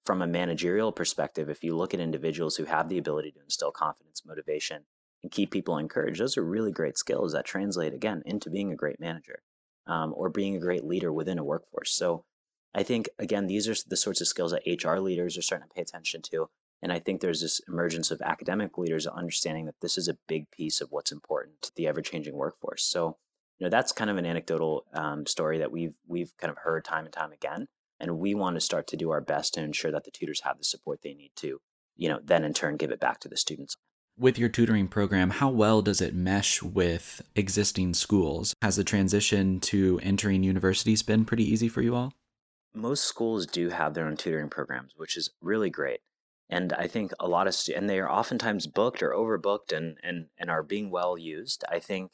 from 0.06 0.22
a 0.22 0.28
managerial 0.28 0.92
perspective, 0.92 1.50
if 1.50 1.64
you 1.64 1.76
look 1.76 1.94
at 1.94 2.00
individuals 2.00 2.56
who 2.56 2.66
have 2.66 2.90
the 2.90 2.98
ability 2.98 3.32
to 3.32 3.42
instill 3.42 3.72
confidence, 3.72 4.24
motivation, 4.26 4.86
and 5.22 5.32
keep 5.32 5.52
people 5.52 5.78
encouraged, 5.78 6.20
those 6.20 6.38
are 6.38 6.44
really 6.44 6.72
great 6.72 6.98
skills 6.98 7.34
that 7.34 7.46
translate 7.46 7.94
again 7.94 8.24
into 8.26 8.50
being 8.50 8.72
a 8.72 8.76
great 8.76 9.00
manager 9.00 9.44
um, 9.88 10.14
or 10.16 10.30
being 10.30 10.56
a 10.56 10.60
great 10.60 10.84
leader 10.84 11.12
within 11.12 11.40
a 11.40 11.44
workforce. 11.44 11.92
So 11.92 12.26
I 12.74 12.84
think, 12.84 13.10
again, 13.20 13.48
these 13.48 13.68
are 13.68 13.76
the 13.88 13.98
sorts 13.98 14.22
of 14.22 14.28
skills 14.28 14.52
that 14.52 14.64
HR 14.66 14.98
leaders 14.98 15.38
are 15.38 15.42
starting 15.42 15.68
to 15.68 15.74
pay 15.74 15.82
attention 15.82 16.22
to. 16.32 16.50
And 16.82 16.92
I 16.92 17.00
think 17.00 17.22
there's 17.22 17.42
this 17.42 17.62
emergence 17.68 18.12
of 18.12 18.22
academic 18.22 18.78
leaders 18.78 19.08
understanding 19.08 19.66
that 19.66 19.80
this 19.82 19.98
is 19.98 20.08
a 20.08 20.18
big 20.28 20.52
piece 20.52 20.82
of 20.82 20.92
what's 20.92 21.14
important 21.14 21.62
to 21.62 21.72
the 21.76 21.88
ever-changing 21.88 22.36
workforce. 22.36 22.84
So, 22.84 23.18
you 23.58 23.66
know, 23.66 23.70
that's 23.70 23.94
kind 23.94 24.10
of 24.10 24.18
an 24.18 24.26
anecdotal 24.26 24.86
um, 24.94 25.26
story 25.26 25.60
that 25.60 25.72
we've 25.72 25.94
we've 26.08 26.36
kind 26.38 26.52
of 26.52 26.58
heard 26.58 26.84
time 26.84 27.06
and 27.06 27.14
time 27.14 27.32
again, 27.32 27.68
and 28.00 28.20
we 28.20 28.36
want 28.36 28.58
to 28.58 28.62
start 28.62 28.88
to 28.88 28.98
do 28.98 29.12
our 29.12 29.22
best 29.22 29.54
to 29.54 29.62
ensure 29.62 29.92
that 29.92 30.04
the 30.04 30.12
tutors 30.12 30.42
have 30.42 30.58
the 30.58 30.66
support 30.66 31.00
they 31.02 31.14
need 31.14 31.32
to, 31.38 31.62
you 31.96 32.10
know, 32.10 32.20
then 32.22 32.44
in 32.44 32.54
turn 32.54 32.76
give 32.76 32.92
it 32.92 33.00
back 33.00 33.20
to 33.22 33.30
the 33.30 33.38
students. 33.38 33.78
With 34.18 34.38
your 34.38 34.50
tutoring 34.50 34.88
program, 34.88 35.32
how 35.32 35.50
well 35.50 35.82
does 35.82 36.00
it 36.00 36.14
mesh 36.14 36.62
with 36.62 37.22
existing 37.36 37.96
schools? 37.96 38.54
Has 38.62 38.76
the 38.76 38.84
transition 38.84 39.60
to 39.62 40.00
entering 40.04 40.44
universities 40.44 41.02
been 41.02 41.26
pretty 41.26 41.44
easy 41.44 41.68
for 41.68 41.82
you 41.82 41.96
all? 41.96 42.14
Most 42.76 43.06
schools 43.06 43.46
do 43.46 43.70
have 43.70 43.94
their 43.94 44.06
own 44.06 44.16
tutoring 44.16 44.50
programs, 44.50 44.94
which 44.96 45.18
is 45.18 45.32
really 45.42 45.70
great 45.70 46.02
and 46.54 46.74
I 46.74 46.88
think 46.88 47.12
a 47.20 47.28
lot 47.28 47.48
of 47.48 47.56
stu- 47.56 47.74
and 47.76 47.90
they 47.90 48.00
are 48.00 48.12
oftentimes 48.12 48.68
booked 48.68 49.02
or 49.02 49.12
overbooked 49.12 49.76
and 49.76 49.98
and 50.04 50.28
and 50.38 50.50
are 50.50 50.64
being 50.64 50.92
well 50.92 51.18
used. 51.18 51.64
I 51.70 51.80
think 51.80 52.12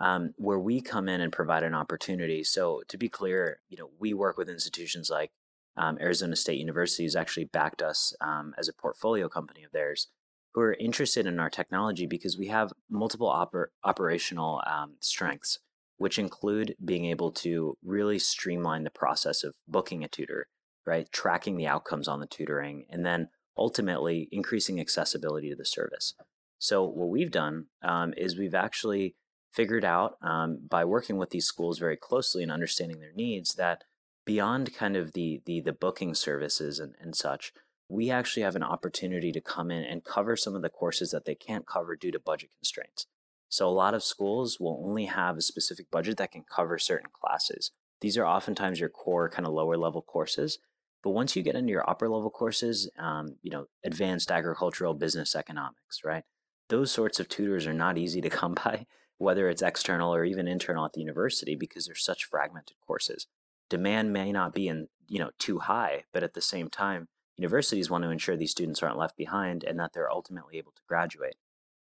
um, 0.00 0.32
where 0.36 0.58
we 0.58 0.80
come 0.80 1.08
in 1.08 1.20
and 1.20 1.32
provide 1.32 1.62
an 1.62 1.74
opportunity. 1.74 2.42
So 2.44 2.82
to 2.88 2.96
be 2.96 3.08
clear, 3.08 3.60
you 3.68 3.76
know, 3.76 3.90
we 3.98 4.14
work 4.14 4.36
with 4.36 4.48
institutions 4.48 5.10
like 5.10 5.30
um, 5.76 5.98
Arizona 6.00 6.34
State 6.34 6.58
University, 6.58 7.04
who's 7.04 7.16
actually 7.16 7.44
backed 7.44 7.82
us 7.82 8.14
um, 8.20 8.54
as 8.58 8.68
a 8.68 8.72
portfolio 8.72 9.28
company 9.28 9.62
of 9.64 9.72
theirs, 9.72 10.08
who 10.54 10.60
are 10.60 10.74
interested 10.74 11.26
in 11.26 11.40
our 11.40 11.50
technology 11.50 12.06
because 12.06 12.38
we 12.38 12.46
have 12.46 12.72
multiple 12.88 13.28
oper- 13.28 13.66
operational 13.82 14.62
um, 14.66 14.94
strengths, 15.00 15.58
which 15.96 16.18
include 16.18 16.76
being 16.84 17.06
able 17.06 17.32
to 17.32 17.76
really 17.84 18.18
streamline 18.18 18.84
the 18.84 18.90
process 18.90 19.42
of 19.42 19.54
booking 19.66 20.04
a 20.04 20.08
tutor, 20.08 20.46
right, 20.86 21.10
tracking 21.12 21.56
the 21.56 21.66
outcomes 21.66 22.06
on 22.06 22.20
the 22.20 22.26
tutoring, 22.26 22.86
and 22.88 23.04
then 23.04 23.28
ultimately 23.56 24.28
increasing 24.30 24.80
accessibility 24.80 25.50
to 25.50 25.56
the 25.56 25.64
service. 25.64 26.14
So, 26.58 26.84
what 26.84 27.08
we've 27.08 27.30
done 27.30 27.66
um, 27.82 28.14
is 28.16 28.38
we've 28.38 28.54
actually 28.54 29.16
figured 29.52 29.84
out 29.84 30.16
um, 30.22 30.60
by 30.68 30.84
working 30.84 31.16
with 31.16 31.30
these 31.30 31.46
schools 31.46 31.78
very 31.78 31.96
closely 31.96 32.42
and 32.42 32.50
understanding 32.50 33.00
their 33.00 33.12
needs 33.12 33.54
that 33.54 33.84
beyond 34.24 34.74
kind 34.74 34.96
of 34.96 35.12
the 35.12 35.42
the 35.44 35.60
the 35.60 35.72
booking 35.72 36.14
services 36.14 36.78
and, 36.78 36.94
and 37.00 37.14
such, 37.14 37.52
we 37.88 38.10
actually 38.10 38.42
have 38.42 38.56
an 38.56 38.62
opportunity 38.62 39.30
to 39.32 39.40
come 39.40 39.70
in 39.70 39.84
and 39.84 40.04
cover 40.04 40.36
some 40.36 40.54
of 40.54 40.62
the 40.62 40.68
courses 40.68 41.10
that 41.10 41.24
they 41.24 41.34
can't 41.34 41.66
cover 41.66 41.96
due 41.96 42.10
to 42.10 42.18
budget 42.18 42.50
constraints. 42.58 43.06
So 43.48 43.68
a 43.68 43.70
lot 43.70 43.94
of 43.94 44.02
schools 44.02 44.58
will 44.58 44.82
only 44.84 45.04
have 45.04 45.36
a 45.36 45.42
specific 45.42 45.90
budget 45.90 46.16
that 46.16 46.32
can 46.32 46.44
cover 46.50 46.78
certain 46.78 47.10
classes. 47.12 47.70
These 48.00 48.18
are 48.18 48.26
oftentimes 48.26 48.80
your 48.80 48.88
core 48.88 49.28
kind 49.28 49.46
of 49.46 49.52
lower 49.52 49.76
level 49.76 50.02
courses. 50.02 50.58
But 51.02 51.10
once 51.10 51.36
you 51.36 51.42
get 51.42 51.54
into 51.54 51.70
your 51.70 51.88
upper 51.88 52.08
level 52.08 52.30
courses, 52.30 52.90
um, 52.98 53.36
you 53.42 53.50
know, 53.50 53.66
advanced 53.84 54.30
agricultural 54.30 54.94
business 54.94 55.36
economics, 55.36 56.00
right? 56.02 56.24
Those 56.70 56.90
sorts 56.90 57.20
of 57.20 57.28
tutors 57.28 57.66
are 57.66 57.74
not 57.74 57.98
easy 57.98 58.20
to 58.22 58.30
come 58.40 58.54
by, 58.54 58.86
whether 59.18 59.48
it's 59.48 59.62
external 59.62 60.14
or 60.14 60.24
even 60.24 60.48
internal 60.48 60.84
at 60.84 60.94
the 60.94 61.00
university, 61.00 61.54
because 61.54 61.86
they're 61.86 61.94
such 61.94 62.24
fragmented 62.24 62.76
courses. 62.86 63.26
Demand 63.68 64.12
may 64.12 64.32
not 64.32 64.54
be 64.54 64.66
in, 64.66 64.88
you 65.06 65.18
know, 65.18 65.30
too 65.38 65.60
high, 65.60 66.04
but 66.12 66.22
at 66.22 66.34
the 66.34 66.40
same 66.40 66.70
time, 66.70 67.08
universities 67.36 67.90
want 67.90 68.04
to 68.04 68.10
ensure 68.10 68.36
these 68.36 68.50
students 68.50 68.82
aren't 68.82 68.98
left 68.98 69.16
behind 69.16 69.64
and 69.64 69.78
that 69.78 69.92
they're 69.92 70.10
ultimately 70.10 70.58
able 70.58 70.72
to 70.72 70.82
graduate. 70.86 71.36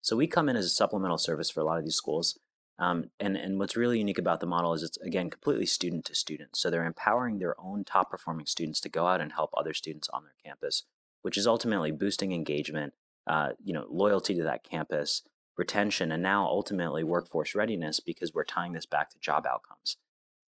So 0.01 0.16
we 0.16 0.27
come 0.27 0.50
in 0.50 0.56
as 0.56 0.66
a 0.66 0.70
supplemental 0.70 1.18
service 1.18 1.50
for 1.50 1.62
a 1.62 1.63
lot 1.63 1.77
of 1.77 1.84
these 1.84 1.96
schools. 1.96 2.39
Um, 2.80 3.10
and, 3.20 3.36
and 3.36 3.58
what's 3.58 3.75
really 3.75 3.98
unique 3.98 4.20
about 4.20 4.39
the 4.39 4.46
model 4.46 4.74
is 4.74 4.84
it's, 4.84 4.98
again, 4.98 5.30
completely 5.30 5.66
student 5.66 6.06
to 6.06 6.16
student. 6.16 6.56
So 6.56 6.70
they're 6.70 6.86
empowering 6.86 7.39
their 7.39 7.60
own 7.60 7.84
top 7.84 8.12
performing 8.12 8.46
students 8.46 8.80
to 8.82 8.89
go 8.89 9.08
out 9.08 9.20
and 9.20 9.32
help 9.32 9.50
other 9.58 9.74
students 9.74 10.10
on 10.10 10.24
their 10.24 10.36
campus, 10.46 10.84
which 11.24 11.38
is 11.38 11.48
ultimately 11.48 11.92
boosting 11.92 12.34
engagement, 12.34 12.94
uh, 13.25 13.50
you 13.63 13.74
know, 13.74 13.86
loyalty 13.89 14.36
to 14.36 14.44
that 14.44 14.63
campus, 14.63 15.24
retention, 15.58 16.12
and 16.12 16.22
now 16.22 16.46
ultimately 16.46 17.04
workforce 17.04 17.56
readiness 17.56 18.00
because 18.00 18.34
we're 18.34 18.44
tying 18.44 18.74
this 18.74 18.86
back 18.86 19.10
to 19.10 19.20
job 19.20 19.48
outcomes. 19.48 19.98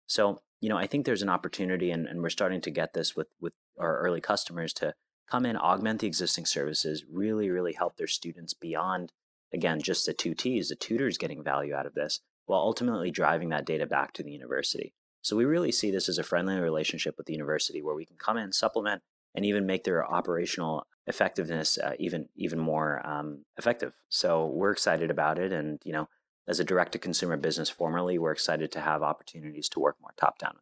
So, 0.06 0.42
you 0.62 0.70
know, 0.70 0.78
I 0.78 0.88
think 0.88 1.06
there's 1.06 1.22
an 1.22 1.30
opportunity, 1.30 1.92
and, 1.92 2.08
and 2.08 2.22
we're 2.22 2.30
starting 2.30 2.62
to 2.62 2.72
get 2.72 2.94
this 2.94 3.16
with, 3.16 3.28
with 3.40 3.54
our 3.80 3.98
early 4.00 4.22
customers 4.22 4.74
to 4.74 4.94
come 5.30 5.46
in, 5.46 5.56
augment 5.56 6.02
the 6.02 6.08
existing 6.08 6.46
services, 6.46 7.06
really, 7.12 7.50
really 7.50 7.74
help 7.74 7.98
their 7.98 8.08
students 8.08 8.54
beyond, 8.54 9.12
again, 9.54 9.80
just 9.82 10.06
the 10.06 10.14
tutees, 10.14 10.70
the 10.70 10.76
tutors 10.76 11.18
getting 11.18 11.44
value 11.44 11.74
out 11.74 11.86
of 11.86 11.94
this, 11.94 12.20
while 12.46 12.60
ultimately 12.60 13.12
driving 13.12 13.50
that 13.50 13.66
data 13.66 13.86
back 13.86 14.14
to 14.14 14.24
the 14.24 14.32
university. 14.32 14.94
So 15.22 15.36
we 15.36 15.46
really 15.46 15.72
see 15.72 15.92
this 15.92 16.10
as 16.10 16.18
a 16.18 16.24
friendly 16.24 16.60
relationship 16.60 17.16
with 17.18 17.28
the 17.28 17.34
university 17.34 17.82
where 17.82 17.96
we 17.96 18.06
can 18.06 18.18
come 18.18 18.38
in, 18.38 18.52
supplement, 18.52 19.02
and 19.36 19.46
even 19.46 19.66
make 19.66 19.84
their 19.84 20.06
operational 20.06 20.88
effectiveness 21.06 21.78
uh, 21.78 21.94
even 22.00 22.30
even 22.36 22.60
more 22.60 23.06
um, 23.06 23.46
effective. 23.58 23.94
So 24.10 24.48
we're 24.48 24.72
excited 24.72 25.12
about 25.12 25.38
it, 25.38 25.52
and 25.52 25.80
you 25.84 25.94
know, 25.94 26.08
as 26.50 26.60
a 26.60 26.64
direct 26.64 26.94
to 26.94 27.00
consumer 27.00 27.38
business 27.38 27.70
formerly, 27.70 28.18
we're 28.18 28.32
excited 28.32 28.72
to 28.72 28.82
have 28.82 29.04
opportunities 29.04 29.70
to 29.70 29.80
work 29.80 29.98
more 30.02 30.14
top 30.18 30.40
down. 30.40 30.56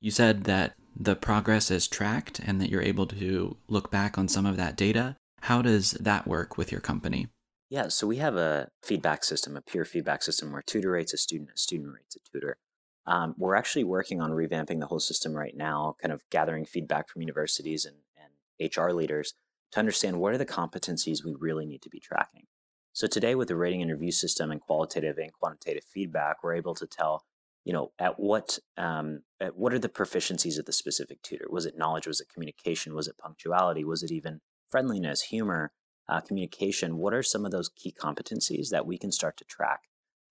You 0.00 0.12
said 0.12 0.44
that 0.44 0.74
the 0.94 1.16
progress 1.16 1.68
is 1.70 1.88
tracked 1.88 2.38
and 2.38 2.60
that 2.60 2.70
you're 2.70 2.80
able 2.80 3.06
to 3.08 3.56
look 3.66 3.90
back 3.90 4.16
on 4.16 4.28
some 4.28 4.46
of 4.46 4.56
that 4.56 4.76
data. 4.76 5.16
How 5.42 5.62
does 5.62 5.92
that 5.92 6.28
work 6.28 6.56
with 6.56 6.70
your 6.70 6.80
company? 6.80 7.26
Yeah, 7.68 7.88
so 7.88 8.06
we 8.06 8.18
have 8.18 8.36
a 8.36 8.68
feedback 8.84 9.24
system, 9.24 9.56
a 9.56 9.60
peer 9.60 9.84
feedback 9.84 10.22
system 10.22 10.52
where 10.52 10.62
tutor 10.62 10.92
rates 10.92 11.12
a 11.12 11.16
student, 11.16 11.50
a 11.54 11.58
student 11.58 11.92
rates 11.92 12.14
a 12.14 12.20
tutor. 12.32 12.56
Um, 13.04 13.34
we're 13.36 13.56
actually 13.56 13.84
working 13.84 14.20
on 14.20 14.30
revamping 14.30 14.78
the 14.78 14.86
whole 14.86 15.00
system 15.00 15.34
right 15.34 15.56
now, 15.56 15.96
kind 16.00 16.12
of 16.12 16.22
gathering 16.30 16.64
feedback 16.64 17.08
from 17.08 17.22
universities 17.22 17.84
and, 17.84 17.96
and 18.16 18.76
HR 18.76 18.92
leaders 18.92 19.34
to 19.72 19.80
understand 19.80 20.20
what 20.20 20.34
are 20.34 20.38
the 20.38 20.46
competencies 20.46 21.24
we 21.24 21.34
really 21.36 21.66
need 21.66 21.82
to 21.82 21.90
be 21.90 21.98
tracking. 21.98 22.46
So 22.96 23.06
today, 23.06 23.34
with 23.34 23.48
the 23.48 23.56
rating 23.56 23.82
and 23.82 23.90
review 23.90 24.10
system 24.10 24.50
and 24.50 24.58
qualitative 24.58 25.18
and 25.18 25.30
quantitative 25.30 25.84
feedback, 25.84 26.42
we're 26.42 26.54
able 26.54 26.74
to 26.76 26.86
tell 26.86 27.26
you 27.62 27.74
know, 27.74 27.90
at 27.98 28.18
what 28.18 28.58
um, 28.78 29.20
at 29.38 29.54
what 29.54 29.74
are 29.74 29.78
the 29.78 29.90
proficiencies 29.90 30.58
of 30.58 30.64
the 30.64 30.72
specific 30.72 31.20
tutor? 31.20 31.44
Was 31.50 31.66
it 31.66 31.76
knowledge? 31.76 32.06
Was 32.06 32.22
it 32.22 32.30
communication? 32.32 32.94
Was 32.94 33.06
it 33.06 33.18
punctuality? 33.18 33.84
Was 33.84 34.02
it 34.02 34.10
even 34.10 34.40
friendliness, 34.70 35.20
humor, 35.20 35.72
uh, 36.08 36.22
communication? 36.22 36.96
What 36.96 37.12
are 37.12 37.22
some 37.22 37.44
of 37.44 37.50
those 37.50 37.68
key 37.68 37.92
competencies 37.92 38.70
that 38.70 38.86
we 38.86 38.96
can 38.96 39.12
start 39.12 39.36
to 39.36 39.44
track 39.44 39.80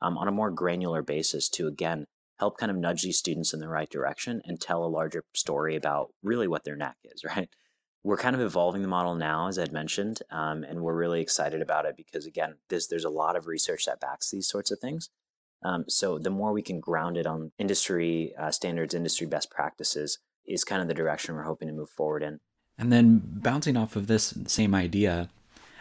um, 0.02 0.18
on 0.18 0.28
a 0.28 0.32
more 0.32 0.50
granular 0.50 1.04
basis 1.04 1.50
to 1.50 1.68
again 1.68 2.06
help 2.40 2.58
kind 2.58 2.72
of 2.72 2.78
nudge 2.78 3.04
these 3.04 3.20
students 3.20 3.54
in 3.54 3.60
the 3.60 3.70
right 3.70 3.92
direction 3.92 4.42
and 4.46 4.60
tell 4.60 4.84
a 4.84 4.88
larger 4.88 5.24
story 5.36 5.76
about 5.76 6.14
really 6.24 6.48
what 6.48 6.64
their 6.64 6.76
knack 6.76 6.98
is, 7.04 7.24
right? 7.36 7.50
We're 8.06 8.18
kind 8.18 8.36
of 8.36 8.42
evolving 8.42 8.84
the 8.84 8.88
model 8.88 9.16
now, 9.16 9.48
as 9.48 9.58
I'd 9.58 9.74
mentioned, 9.74 10.20
um, 10.30 10.64
and 10.64 10.82
we're 10.82 10.94
really 10.94 11.22
excited 11.22 11.60
about 11.60 11.86
it 11.86 11.98
because 11.98 12.28
again, 12.28 12.54
this, 12.70 12.86
there's 12.86 13.04
a 13.04 13.10
lot 13.10 13.36
of 13.36 13.48
research 13.48 13.88
that 13.88 14.00
backs 14.00 14.30
these 14.30 14.48
sorts 14.48 14.70
of 14.70 14.78
things. 14.78 15.10
Um, 15.64 15.86
so 15.88 16.20
the 16.20 16.30
more 16.30 16.54
we 16.54 16.62
can 16.62 16.80
ground 16.80 17.18
it 17.18 17.26
on 17.26 17.52
industry 17.58 18.36
uh, 18.38 18.52
standards, 18.52 18.94
industry 18.94 19.26
best 19.26 19.50
practices, 19.50 20.20
is 20.46 20.64
kind 20.64 20.84
of 20.84 20.88
the 20.88 20.94
direction 20.94 21.34
we're 21.34 21.42
hoping 21.42 21.68
to 21.68 21.74
move 21.74 21.90
forward 21.90 22.22
in. 22.22 22.42
And 22.78 22.94
then 22.94 23.24
bouncing 23.26 23.76
off 23.76 23.96
of 23.96 24.06
this 24.06 24.36
same 24.46 24.76
idea, 24.76 25.30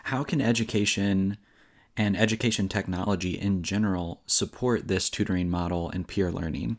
how 0.05 0.25
can 0.25 0.41
education 0.41 1.37
and 1.95 2.17
education 2.17 2.71
technology 2.71 3.33
in 3.39 3.63
general 3.63 4.23
support 4.25 4.89
this 4.89 5.11
tutoring 5.11 5.51
model 5.51 5.91
and 5.91 6.09
peer 6.09 6.33
learning? 6.33 6.79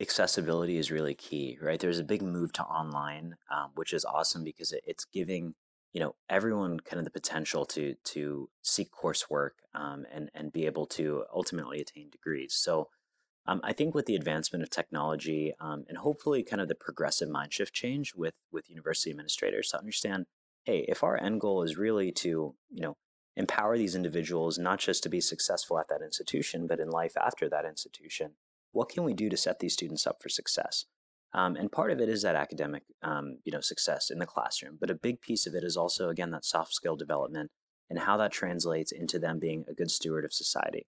Accessibility 0.00 0.78
is 0.78 0.92
really 0.92 1.14
key, 1.14 1.58
right? 1.60 1.80
There's 1.80 1.98
a 1.98 2.04
big 2.04 2.22
move 2.22 2.52
to 2.54 2.62
online, 2.62 3.36
um, 3.50 3.70
which 3.74 3.92
is 3.92 4.04
awesome 4.04 4.44
because 4.44 4.72
it, 4.72 4.82
it's 4.86 5.04
giving 5.04 5.54
you 5.92 6.00
know 6.00 6.14
everyone 6.28 6.80
kind 6.80 6.98
of 6.98 7.04
the 7.04 7.10
potential 7.10 7.64
to 7.66 7.94
to 8.04 8.48
seek 8.62 8.88
coursework 8.92 9.50
um, 9.74 10.06
and 10.12 10.30
and 10.34 10.52
be 10.52 10.66
able 10.66 10.86
to 10.86 11.24
ultimately 11.34 11.80
attain 11.80 12.10
degrees. 12.10 12.54
So 12.54 12.88
um, 13.46 13.60
I 13.64 13.72
think 13.72 13.94
with 13.94 14.06
the 14.06 14.14
advancement 14.14 14.62
of 14.62 14.70
technology 14.70 15.54
um, 15.58 15.84
and 15.88 15.98
hopefully 15.98 16.42
kind 16.42 16.60
of 16.60 16.68
the 16.68 16.74
progressive 16.74 17.28
mind 17.30 17.52
shift 17.52 17.74
change 17.74 18.14
with 18.14 18.34
with 18.52 18.70
university 18.70 19.10
administrators 19.10 19.70
to 19.70 19.78
understand, 19.78 20.26
hey, 20.64 20.84
if 20.86 21.02
our 21.02 21.20
end 21.20 21.40
goal 21.40 21.62
is 21.62 21.76
really 21.78 22.12
to 22.12 22.54
you 22.70 22.82
know 22.82 22.96
empower 23.36 23.78
these 23.78 23.94
individuals 23.94 24.58
not 24.58 24.80
just 24.80 25.02
to 25.02 25.08
be 25.08 25.20
successful 25.20 25.78
at 25.78 25.88
that 25.88 26.02
institution 26.02 26.66
but 26.66 26.80
in 26.80 26.90
life 26.90 27.16
after 27.16 27.48
that 27.48 27.64
institution, 27.64 28.32
what 28.72 28.88
can 28.88 29.04
we 29.04 29.14
do 29.14 29.28
to 29.28 29.36
set 29.36 29.58
these 29.58 29.72
students 29.72 30.06
up 30.06 30.22
for 30.22 30.28
success? 30.28 30.84
Um, 31.34 31.56
and 31.56 31.70
part 31.70 31.90
of 31.90 32.00
it 32.00 32.08
is 32.08 32.22
that 32.22 32.36
academic, 32.36 32.84
um, 33.02 33.38
you 33.44 33.52
know, 33.52 33.60
success 33.60 34.10
in 34.10 34.18
the 34.18 34.26
classroom. 34.26 34.78
But 34.80 34.90
a 34.90 34.94
big 34.94 35.20
piece 35.20 35.46
of 35.46 35.54
it 35.54 35.62
is 35.62 35.76
also, 35.76 36.08
again, 36.08 36.30
that 36.30 36.44
soft 36.44 36.72
skill 36.72 36.96
development 36.96 37.50
and 37.90 37.98
how 37.98 38.16
that 38.16 38.32
translates 38.32 38.92
into 38.92 39.18
them 39.18 39.38
being 39.38 39.64
a 39.68 39.74
good 39.74 39.90
steward 39.90 40.24
of 40.24 40.32
society. 40.32 40.86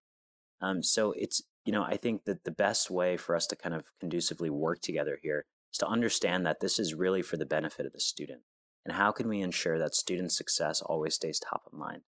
Um, 0.61 0.83
so 0.83 1.13
it's, 1.13 1.43
you 1.65 1.73
know, 1.73 1.83
I 1.83 1.97
think 1.97 2.25
that 2.25 2.45
the 2.45 2.51
best 2.51 2.91
way 2.91 3.17
for 3.17 3.35
us 3.35 3.47
to 3.49 3.57
kind 3.57 3.75
of 3.75 3.85
conducively 4.01 4.51
work 4.51 4.81
together 4.81 5.19
here 5.23 5.45
is 5.73 5.79
to 5.79 5.87
understand 5.87 6.45
that 6.47 6.61
this 6.61 6.79
is 6.79 6.95
really 6.95 7.23
for 7.23 7.37
the 7.37 7.47
benefit 7.47 7.87
of 7.87 7.93
the 7.93 8.01
student. 8.01 8.41
And 8.85 8.97
how 8.97 9.13
can 9.13 9.29
we 9.29 9.41
ensure 9.41 9.79
that 9.79 9.95
student 9.95 10.33
success 10.33 10.81
always 10.81 11.15
stays 11.15 11.39
top 11.39 11.63
of 11.67 11.79
mind? 11.79 12.03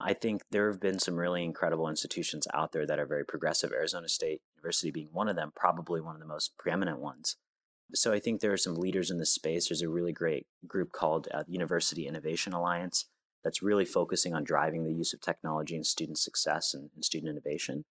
I 0.00 0.14
think 0.14 0.42
there 0.50 0.70
have 0.70 0.80
been 0.80 0.98
some 0.98 1.16
really 1.16 1.42
incredible 1.42 1.88
institutions 1.88 2.46
out 2.54 2.72
there 2.72 2.86
that 2.86 2.98
are 2.98 3.06
very 3.06 3.24
progressive, 3.24 3.72
Arizona 3.72 4.08
State 4.08 4.40
University 4.56 4.90
being 4.90 5.08
one 5.12 5.28
of 5.28 5.36
them, 5.36 5.52
probably 5.56 6.00
one 6.00 6.14
of 6.14 6.20
the 6.20 6.26
most 6.26 6.56
preeminent 6.56 7.00
ones. 7.00 7.36
So 7.94 8.12
I 8.12 8.20
think 8.20 8.40
there 8.40 8.52
are 8.52 8.58
some 8.58 8.74
leaders 8.74 9.10
in 9.10 9.18
this 9.18 9.32
space. 9.32 9.68
There's 9.68 9.82
a 9.82 9.88
really 9.88 10.12
great 10.12 10.46
group 10.66 10.92
called 10.92 11.26
uh, 11.32 11.42
University 11.48 12.06
Innovation 12.06 12.52
Alliance 12.52 13.06
that's 13.42 13.62
really 13.62 13.84
focusing 13.84 14.34
on 14.34 14.44
driving 14.44 14.84
the 14.84 14.92
use 14.92 15.14
of 15.14 15.20
technology 15.20 15.74
and 15.74 15.86
student 15.86 16.18
success 16.18 16.74
and, 16.74 16.90
and 16.94 17.04
student 17.04 17.30
innovation. 17.30 17.84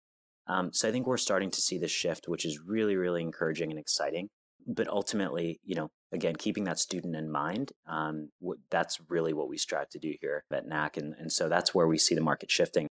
Um, 0.46 0.72
so 0.72 0.88
I 0.88 0.92
think 0.92 1.06
we're 1.06 1.16
starting 1.16 1.50
to 1.52 1.60
see 1.62 1.78
this 1.78 1.90
shift, 1.90 2.28
which 2.28 2.44
is 2.44 2.60
really, 2.60 2.96
really 2.96 3.22
encouraging 3.22 3.70
and 3.70 3.78
exciting. 3.78 4.28
But 4.66 4.88
ultimately, 4.88 5.60
you 5.64 5.74
know, 5.74 5.90
again, 6.14 6.36
keeping 6.36 6.64
that 6.64 6.78
student 6.78 7.16
in 7.16 7.30
mind, 7.30 7.72
um, 7.86 8.30
that's 8.70 9.00
really 9.08 9.32
what 9.32 9.48
we 9.48 9.58
strive 9.58 9.90
to 9.90 9.98
do 9.98 10.14
here 10.20 10.44
at 10.50 10.66
Knack. 10.66 10.96
And, 10.96 11.14
and 11.18 11.30
so 11.30 11.48
that's 11.48 11.74
where 11.74 11.86
we 11.86 11.98
see 11.98 12.14
the 12.14 12.20
market 12.20 12.50
shifting. 12.50 12.86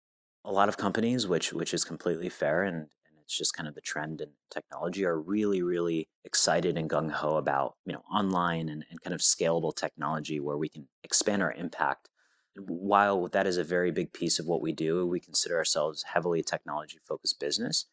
A 0.45 0.51
lot 0.51 0.69
of 0.69 0.79
companies, 0.79 1.29
which 1.29 1.53
which 1.53 1.75
is 1.75 1.85
completely 1.85 2.31
fair 2.31 2.65
and 2.65 2.87
it's 3.31 3.39
just 3.39 3.55
kind 3.55 3.69
of 3.69 3.77
the 3.77 3.81
trend 3.81 4.21
in 4.21 4.29
technology 4.51 5.05
are 5.05 5.21
really 5.21 5.63
really 5.63 6.09
excited 6.25 6.77
and 6.77 6.91
gung-ho 6.91 7.37
about 7.37 7.77
you 7.87 7.93
know 7.93 8.03
online 8.13 8.69
and, 8.69 8.85
and 8.91 9.01
kind 9.03 9.15
of 9.15 9.21
scalable 9.21 9.75
technology 9.75 10.41
where 10.41 10.59
we 10.59 10.69
can 10.69 10.89
expand 11.05 11.41
our 11.41 11.53
impact 11.53 12.09
while 12.57 13.29
that 13.29 13.47
is 13.47 13.57
a 13.57 13.63
very 13.63 13.93
big 13.93 14.13
piece 14.13 14.41
of 14.41 14.47
what 14.47 14.61
we 14.61 14.73
do 14.73 15.07
we 15.07 15.21
consider 15.21 15.57
ourselves 15.57 16.03
heavily 16.13 16.41
a 16.41 16.43
technology 16.43 16.99
focused 17.07 17.39
business 17.39 17.87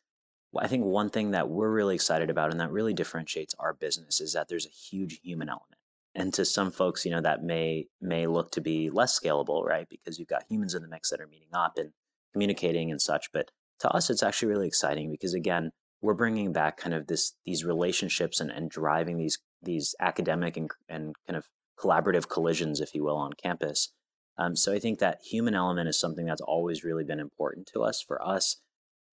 i 0.57 0.67
think 0.67 0.83
one 0.83 1.09
thing 1.09 1.31
that 1.31 1.49
we're 1.49 1.71
really 1.71 1.95
excited 1.95 2.29
about 2.29 2.51
and 2.51 2.59
that 2.59 2.71
really 2.71 2.93
differentiates 2.93 3.55
our 3.59 3.73
business 3.73 4.21
is 4.21 4.33
that 4.33 4.47
there's 4.47 4.65
a 4.65 4.69
huge 4.69 5.19
human 5.23 5.49
element. 5.49 5.73
And 6.15 6.33
to 6.33 6.45
some 6.45 6.71
folks 6.71 7.05
you 7.05 7.11
know 7.11 7.21
that 7.21 7.43
may 7.43 7.87
may 8.01 8.27
look 8.27 8.51
to 8.51 8.61
be 8.61 8.89
less 8.89 9.17
scalable 9.17 9.63
right? 9.63 9.87
Because 9.89 10.17
you've 10.17 10.27
got 10.27 10.45
humans 10.49 10.73
in 10.73 10.81
the 10.81 10.87
mix 10.87 11.09
that 11.09 11.21
are 11.21 11.27
meeting 11.27 11.49
up 11.53 11.77
and 11.77 11.91
communicating 12.33 12.91
and 12.91 13.01
such. 13.01 13.31
But 13.31 13.51
to 13.79 13.89
us 13.89 14.09
it's 14.09 14.23
actually 14.23 14.49
really 14.49 14.67
exciting 14.67 15.11
because 15.11 15.33
again 15.33 15.71
we're 16.01 16.13
bringing 16.13 16.53
back 16.53 16.77
kind 16.77 16.93
of 16.93 17.07
this 17.07 17.33
these 17.45 17.63
relationships 17.63 18.39
and, 18.39 18.49
and 18.51 18.69
driving 18.69 19.17
these 19.17 19.37
these 19.61 19.95
academic 19.99 20.57
and, 20.57 20.69
and 20.87 21.15
kind 21.27 21.37
of 21.37 21.45
collaborative 21.79 22.27
collisions 22.29 22.79
if 22.79 22.95
you 22.95 23.03
will 23.03 23.17
on 23.17 23.33
campus. 23.33 23.93
Um, 24.39 24.55
so 24.55 24.71
i 24.73 24.79
think 24.79 24.99
that 24.99 25.19
human 25.23 25.55
element 25.55 25.89
is 25.89 25.99
something 25.99 26.25
that's 26.25 26.41
always 26.41 26.83
really 26.83 27.03
been 27.03 27.19
important 27.19 27.67
to 27.73 27.81
us. 27.81 28.01
For 28.01 28.25
us 28.25 28.57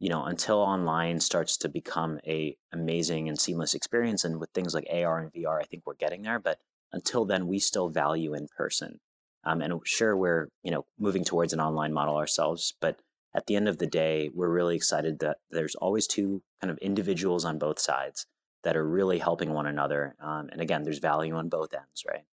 you 0.05 0.11
know, 0.11 0.25
until 0.25 0.59
online 0.59 1.19
starts 1.19 1.57
to 1.57 1.67
become 1.67 2.21
a 2.27 2.55
amazing 2.75 3.27
and 3.27 3.41
seamless 3.41 3.73
experience, 3.73 4.23
and 4.23 4.39
with 4.39 4.51
things 4.51 4.75
like 4.75 4.87
AR 4.93 5.19
and 5.19 5.33
VR, 5.33 5.59
I 5.59 5.65
think 5.65 5.85
we're 5.87 5.95
getting 5.95 6.21
there. 6.21 6.39
But 6.39 6.59
until 6.93 7.25
then, 7.25 7.47
we 7.47 7.59
still 7.59 7.89
value 7.89 8.35
in 8.35 8.49
person. 8.55 9.01
Um, 9.45 9.63
and 9.63 9.81
sure, 9.87 10.15
we're 10.15 10.51
you 10.63 10.71
know 10.71 10.85
moving 10.99 11.25
towards 11.25 11.55
an 11.55 11.61
online 11.61 11.95
model 11.95 12.19
ourselves, 12.19 12.75
but 12.83 13.01
at 13.35 13.47
the 13.47 13.57
end 13.57 13.67
of 13.67 13.79
the 13.79 13.87
day, 13.87 14.29
we're 14.35 14.51
really 14.51 14.77
excited 14.77 15.21
that 15.21 15.39
there's 15.51 15.75
always 15.77 16.07
two 16.07 16.43
kind 16.61 16.71
of 16.71 16.77
individuals 16.83 17.47
on 17.47 17.59
both 17.59 17.79
sides 17.79 18.27
that 18.63 18.77
are 18.77 18.87
really 18.87 19.21
helping 19.21 19.55
one 19.55 19.65
another. 19.65 20.17
Um, 20.21 20.51
and 20.53 20.61
again, 20.61 20.83
there's 20.83 20.99
value 20.99 21.35
on 21.35 21.49
both 21.49 21.73
ends, 21.73 22.05
right? 22.07 22.25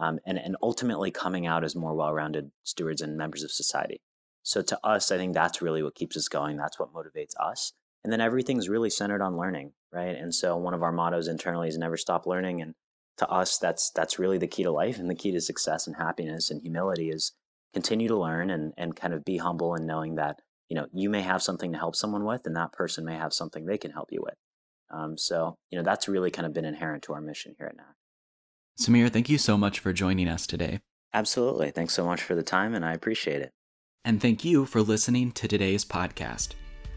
Um, 0.00 0.18
and 0.26 0.40
and 0.40 0.56
ultimately 0.60 1.12
coming 1.12 1.46
out 1.46 1.62
as 1.62 1.76
more 1.76 1.94
well-rounded 1.94 2.50
stewards 2.64 3.00
and 3.00 3.16
members 3.16 3.44
of 3.44 3.52
society. 3.52 4.00
So 4.42 4.62
to 4.62 4.78
us, 4.84 5.12
I 5.12 5.16
think 5.16 5.34
that's 5.34 5.62
really 5.62 5.82
what 5.82 5.94
keeps 5.94 6.16
us 6.16 6.28
going. 6.28 6.56
That's 6.56 6.78
what 6.78 6.92
motivates 6.92 7.34
us. 7.40 7.72
And 8.04 8.12
then 8.12 8.20
everything's 8.20 8.68
really 8.68 8.90
centered 8.90 9.22
on 9.22 9.36
learning, 9.36 9.72
right? 9.92 10.16
And 10.16 10.34
so 10.34 10.56
one 10.56 10.74
of 10.74 10.82
our 10.82 10.92
mottos 10.92 11.28
internally 11.28 11.68
is 11.68 11.78
never 11.78 11.96
stop 11.96 12.26
learning. 12.26 12.60
And 12.60 12.74
to 13.18 13.28
us, 13.28 13.58
that's 13.58 13.90
that's 13.90 14.18
really 14.18 14.38
the 14.38 14.48
key 14.48 14.64
to 14.64 14.72
life 14.72 14.98
and 14.98 15.08
the 15.08 15.14
key 15.14 15.30
to 15.32 15.40
success 15.40 15.86
and 15.86 15.96
happiness 15.96 16.50
and 16.50 16.60
humility 16.60 17.10
is 17.10 17.32
continue 17.72 18.08
to 18.08 18.18
learn 18.18 18.50
and 18.50 18.72
and 18.76 18.96
kind 18.96 19.14
of 19.14 19.24
be 19.24 19.38
humble 19.38 19.74
and 19.74 19.86
knowing 19.86 20.16
that 20.16 20.40
you 20.68 20.76
know 20.76 20.86
you 20.92 21.08
may 21.08 21.22
have 21.22 21.42
something 21.42 21.72
to 21.72 21.78
help 21.78 21.94
someone 21.94 22.24
with, 22.24 22.46
and 22.46 22.56
that 22.56 22.72
person 22.72 23.04
may 23.04 23.14
have 23.14 23.32
something 23.32 23.66
they 23.66 23.78
can 23.78 23.92
help 23.92 24.10
you 24.10 24.22
with. 24.22 24.34
Um, 24.90 25.16
so 25.16 25.56
you 25.70 25.78
know 25.78 25.84
that's 25.84 26.08
really 26.08 26.30
kind 26.30 26.46
of 26.46 26.52
been 26.52 26.64
inherent 26.64 27.04
to 27.04 27.12
our 27.12 27.20
mission 27.20 27.54
here 27.58 27.68
at 27.68 27.76
Knack. 27.76 27.94
Samyr, 28.80 29.10
thank 29.10 29.28
you 29.28 29.38
so 29.38 29.56
much 29.56 29.78
for 29.78 29.92
joining 29.92 30.28
us 30.28 30.46
today. 30.46 30.80
Absolutely. 31.14 31.70
Thanks 31.70 31.94
so 31.94 32.06
much 32.06 32.22
for 32.22 32.34
the 32.34 32.42
time, 32.42 32.74
and 32.74 32.84
I 32.84 32.94
appreciate 32.94 33.42
it. 33.42 33.52
And 34.04 34.20
thank 34.20 34.44
you 34.44 34.66
for 34.66 34.82
listening 34.82 35.30
to 35.32 35.46
today's 35.46 35.84
podcast. 35.84 36.54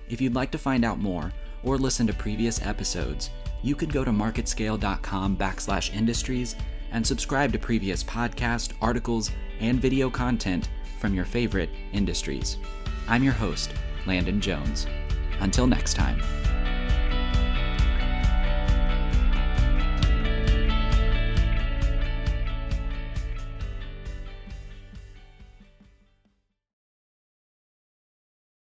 If 0.10 0.20
you'd 0.22 0.34
like 0.34 0.52
to 0.52 0.58
find 0.58 0.84
out 0.84 1.00
more 1.00 1.32
or 1.64 1.78
listen 1.78 2.08
to 2.08 2.14
previous 2.14 2.62
episodes, 2.66 3.30
you 3.62 3.76
can 3.76 3.90
go 3.90 4.04
to 4.04 4.12
marketscale.com 4.12 5.38
backslash 5.38 5.94
industries 5.94 6.56
and 6.92 7.06
subscribe 7.06 7.52
to 7.54 7.60
previous 7.60 8.04
podcast, 8.04 8.74
articles, 8.82 9.32
and 9.60 9.80
video 9.80 10.10
content 10.10 10.70
from 11.00 11.14
your 11.14 11.26
favorite 11.26 11.70
industries. 11.94 12.58
I'm 13.08 13.24
your 13.24 13.34
host, 13.34 13.74
Landon 14.08 14.42
Jones. 14.42 14.88
Until 15.40 15.68
next 15.68 15.94
time. 15.94 16.22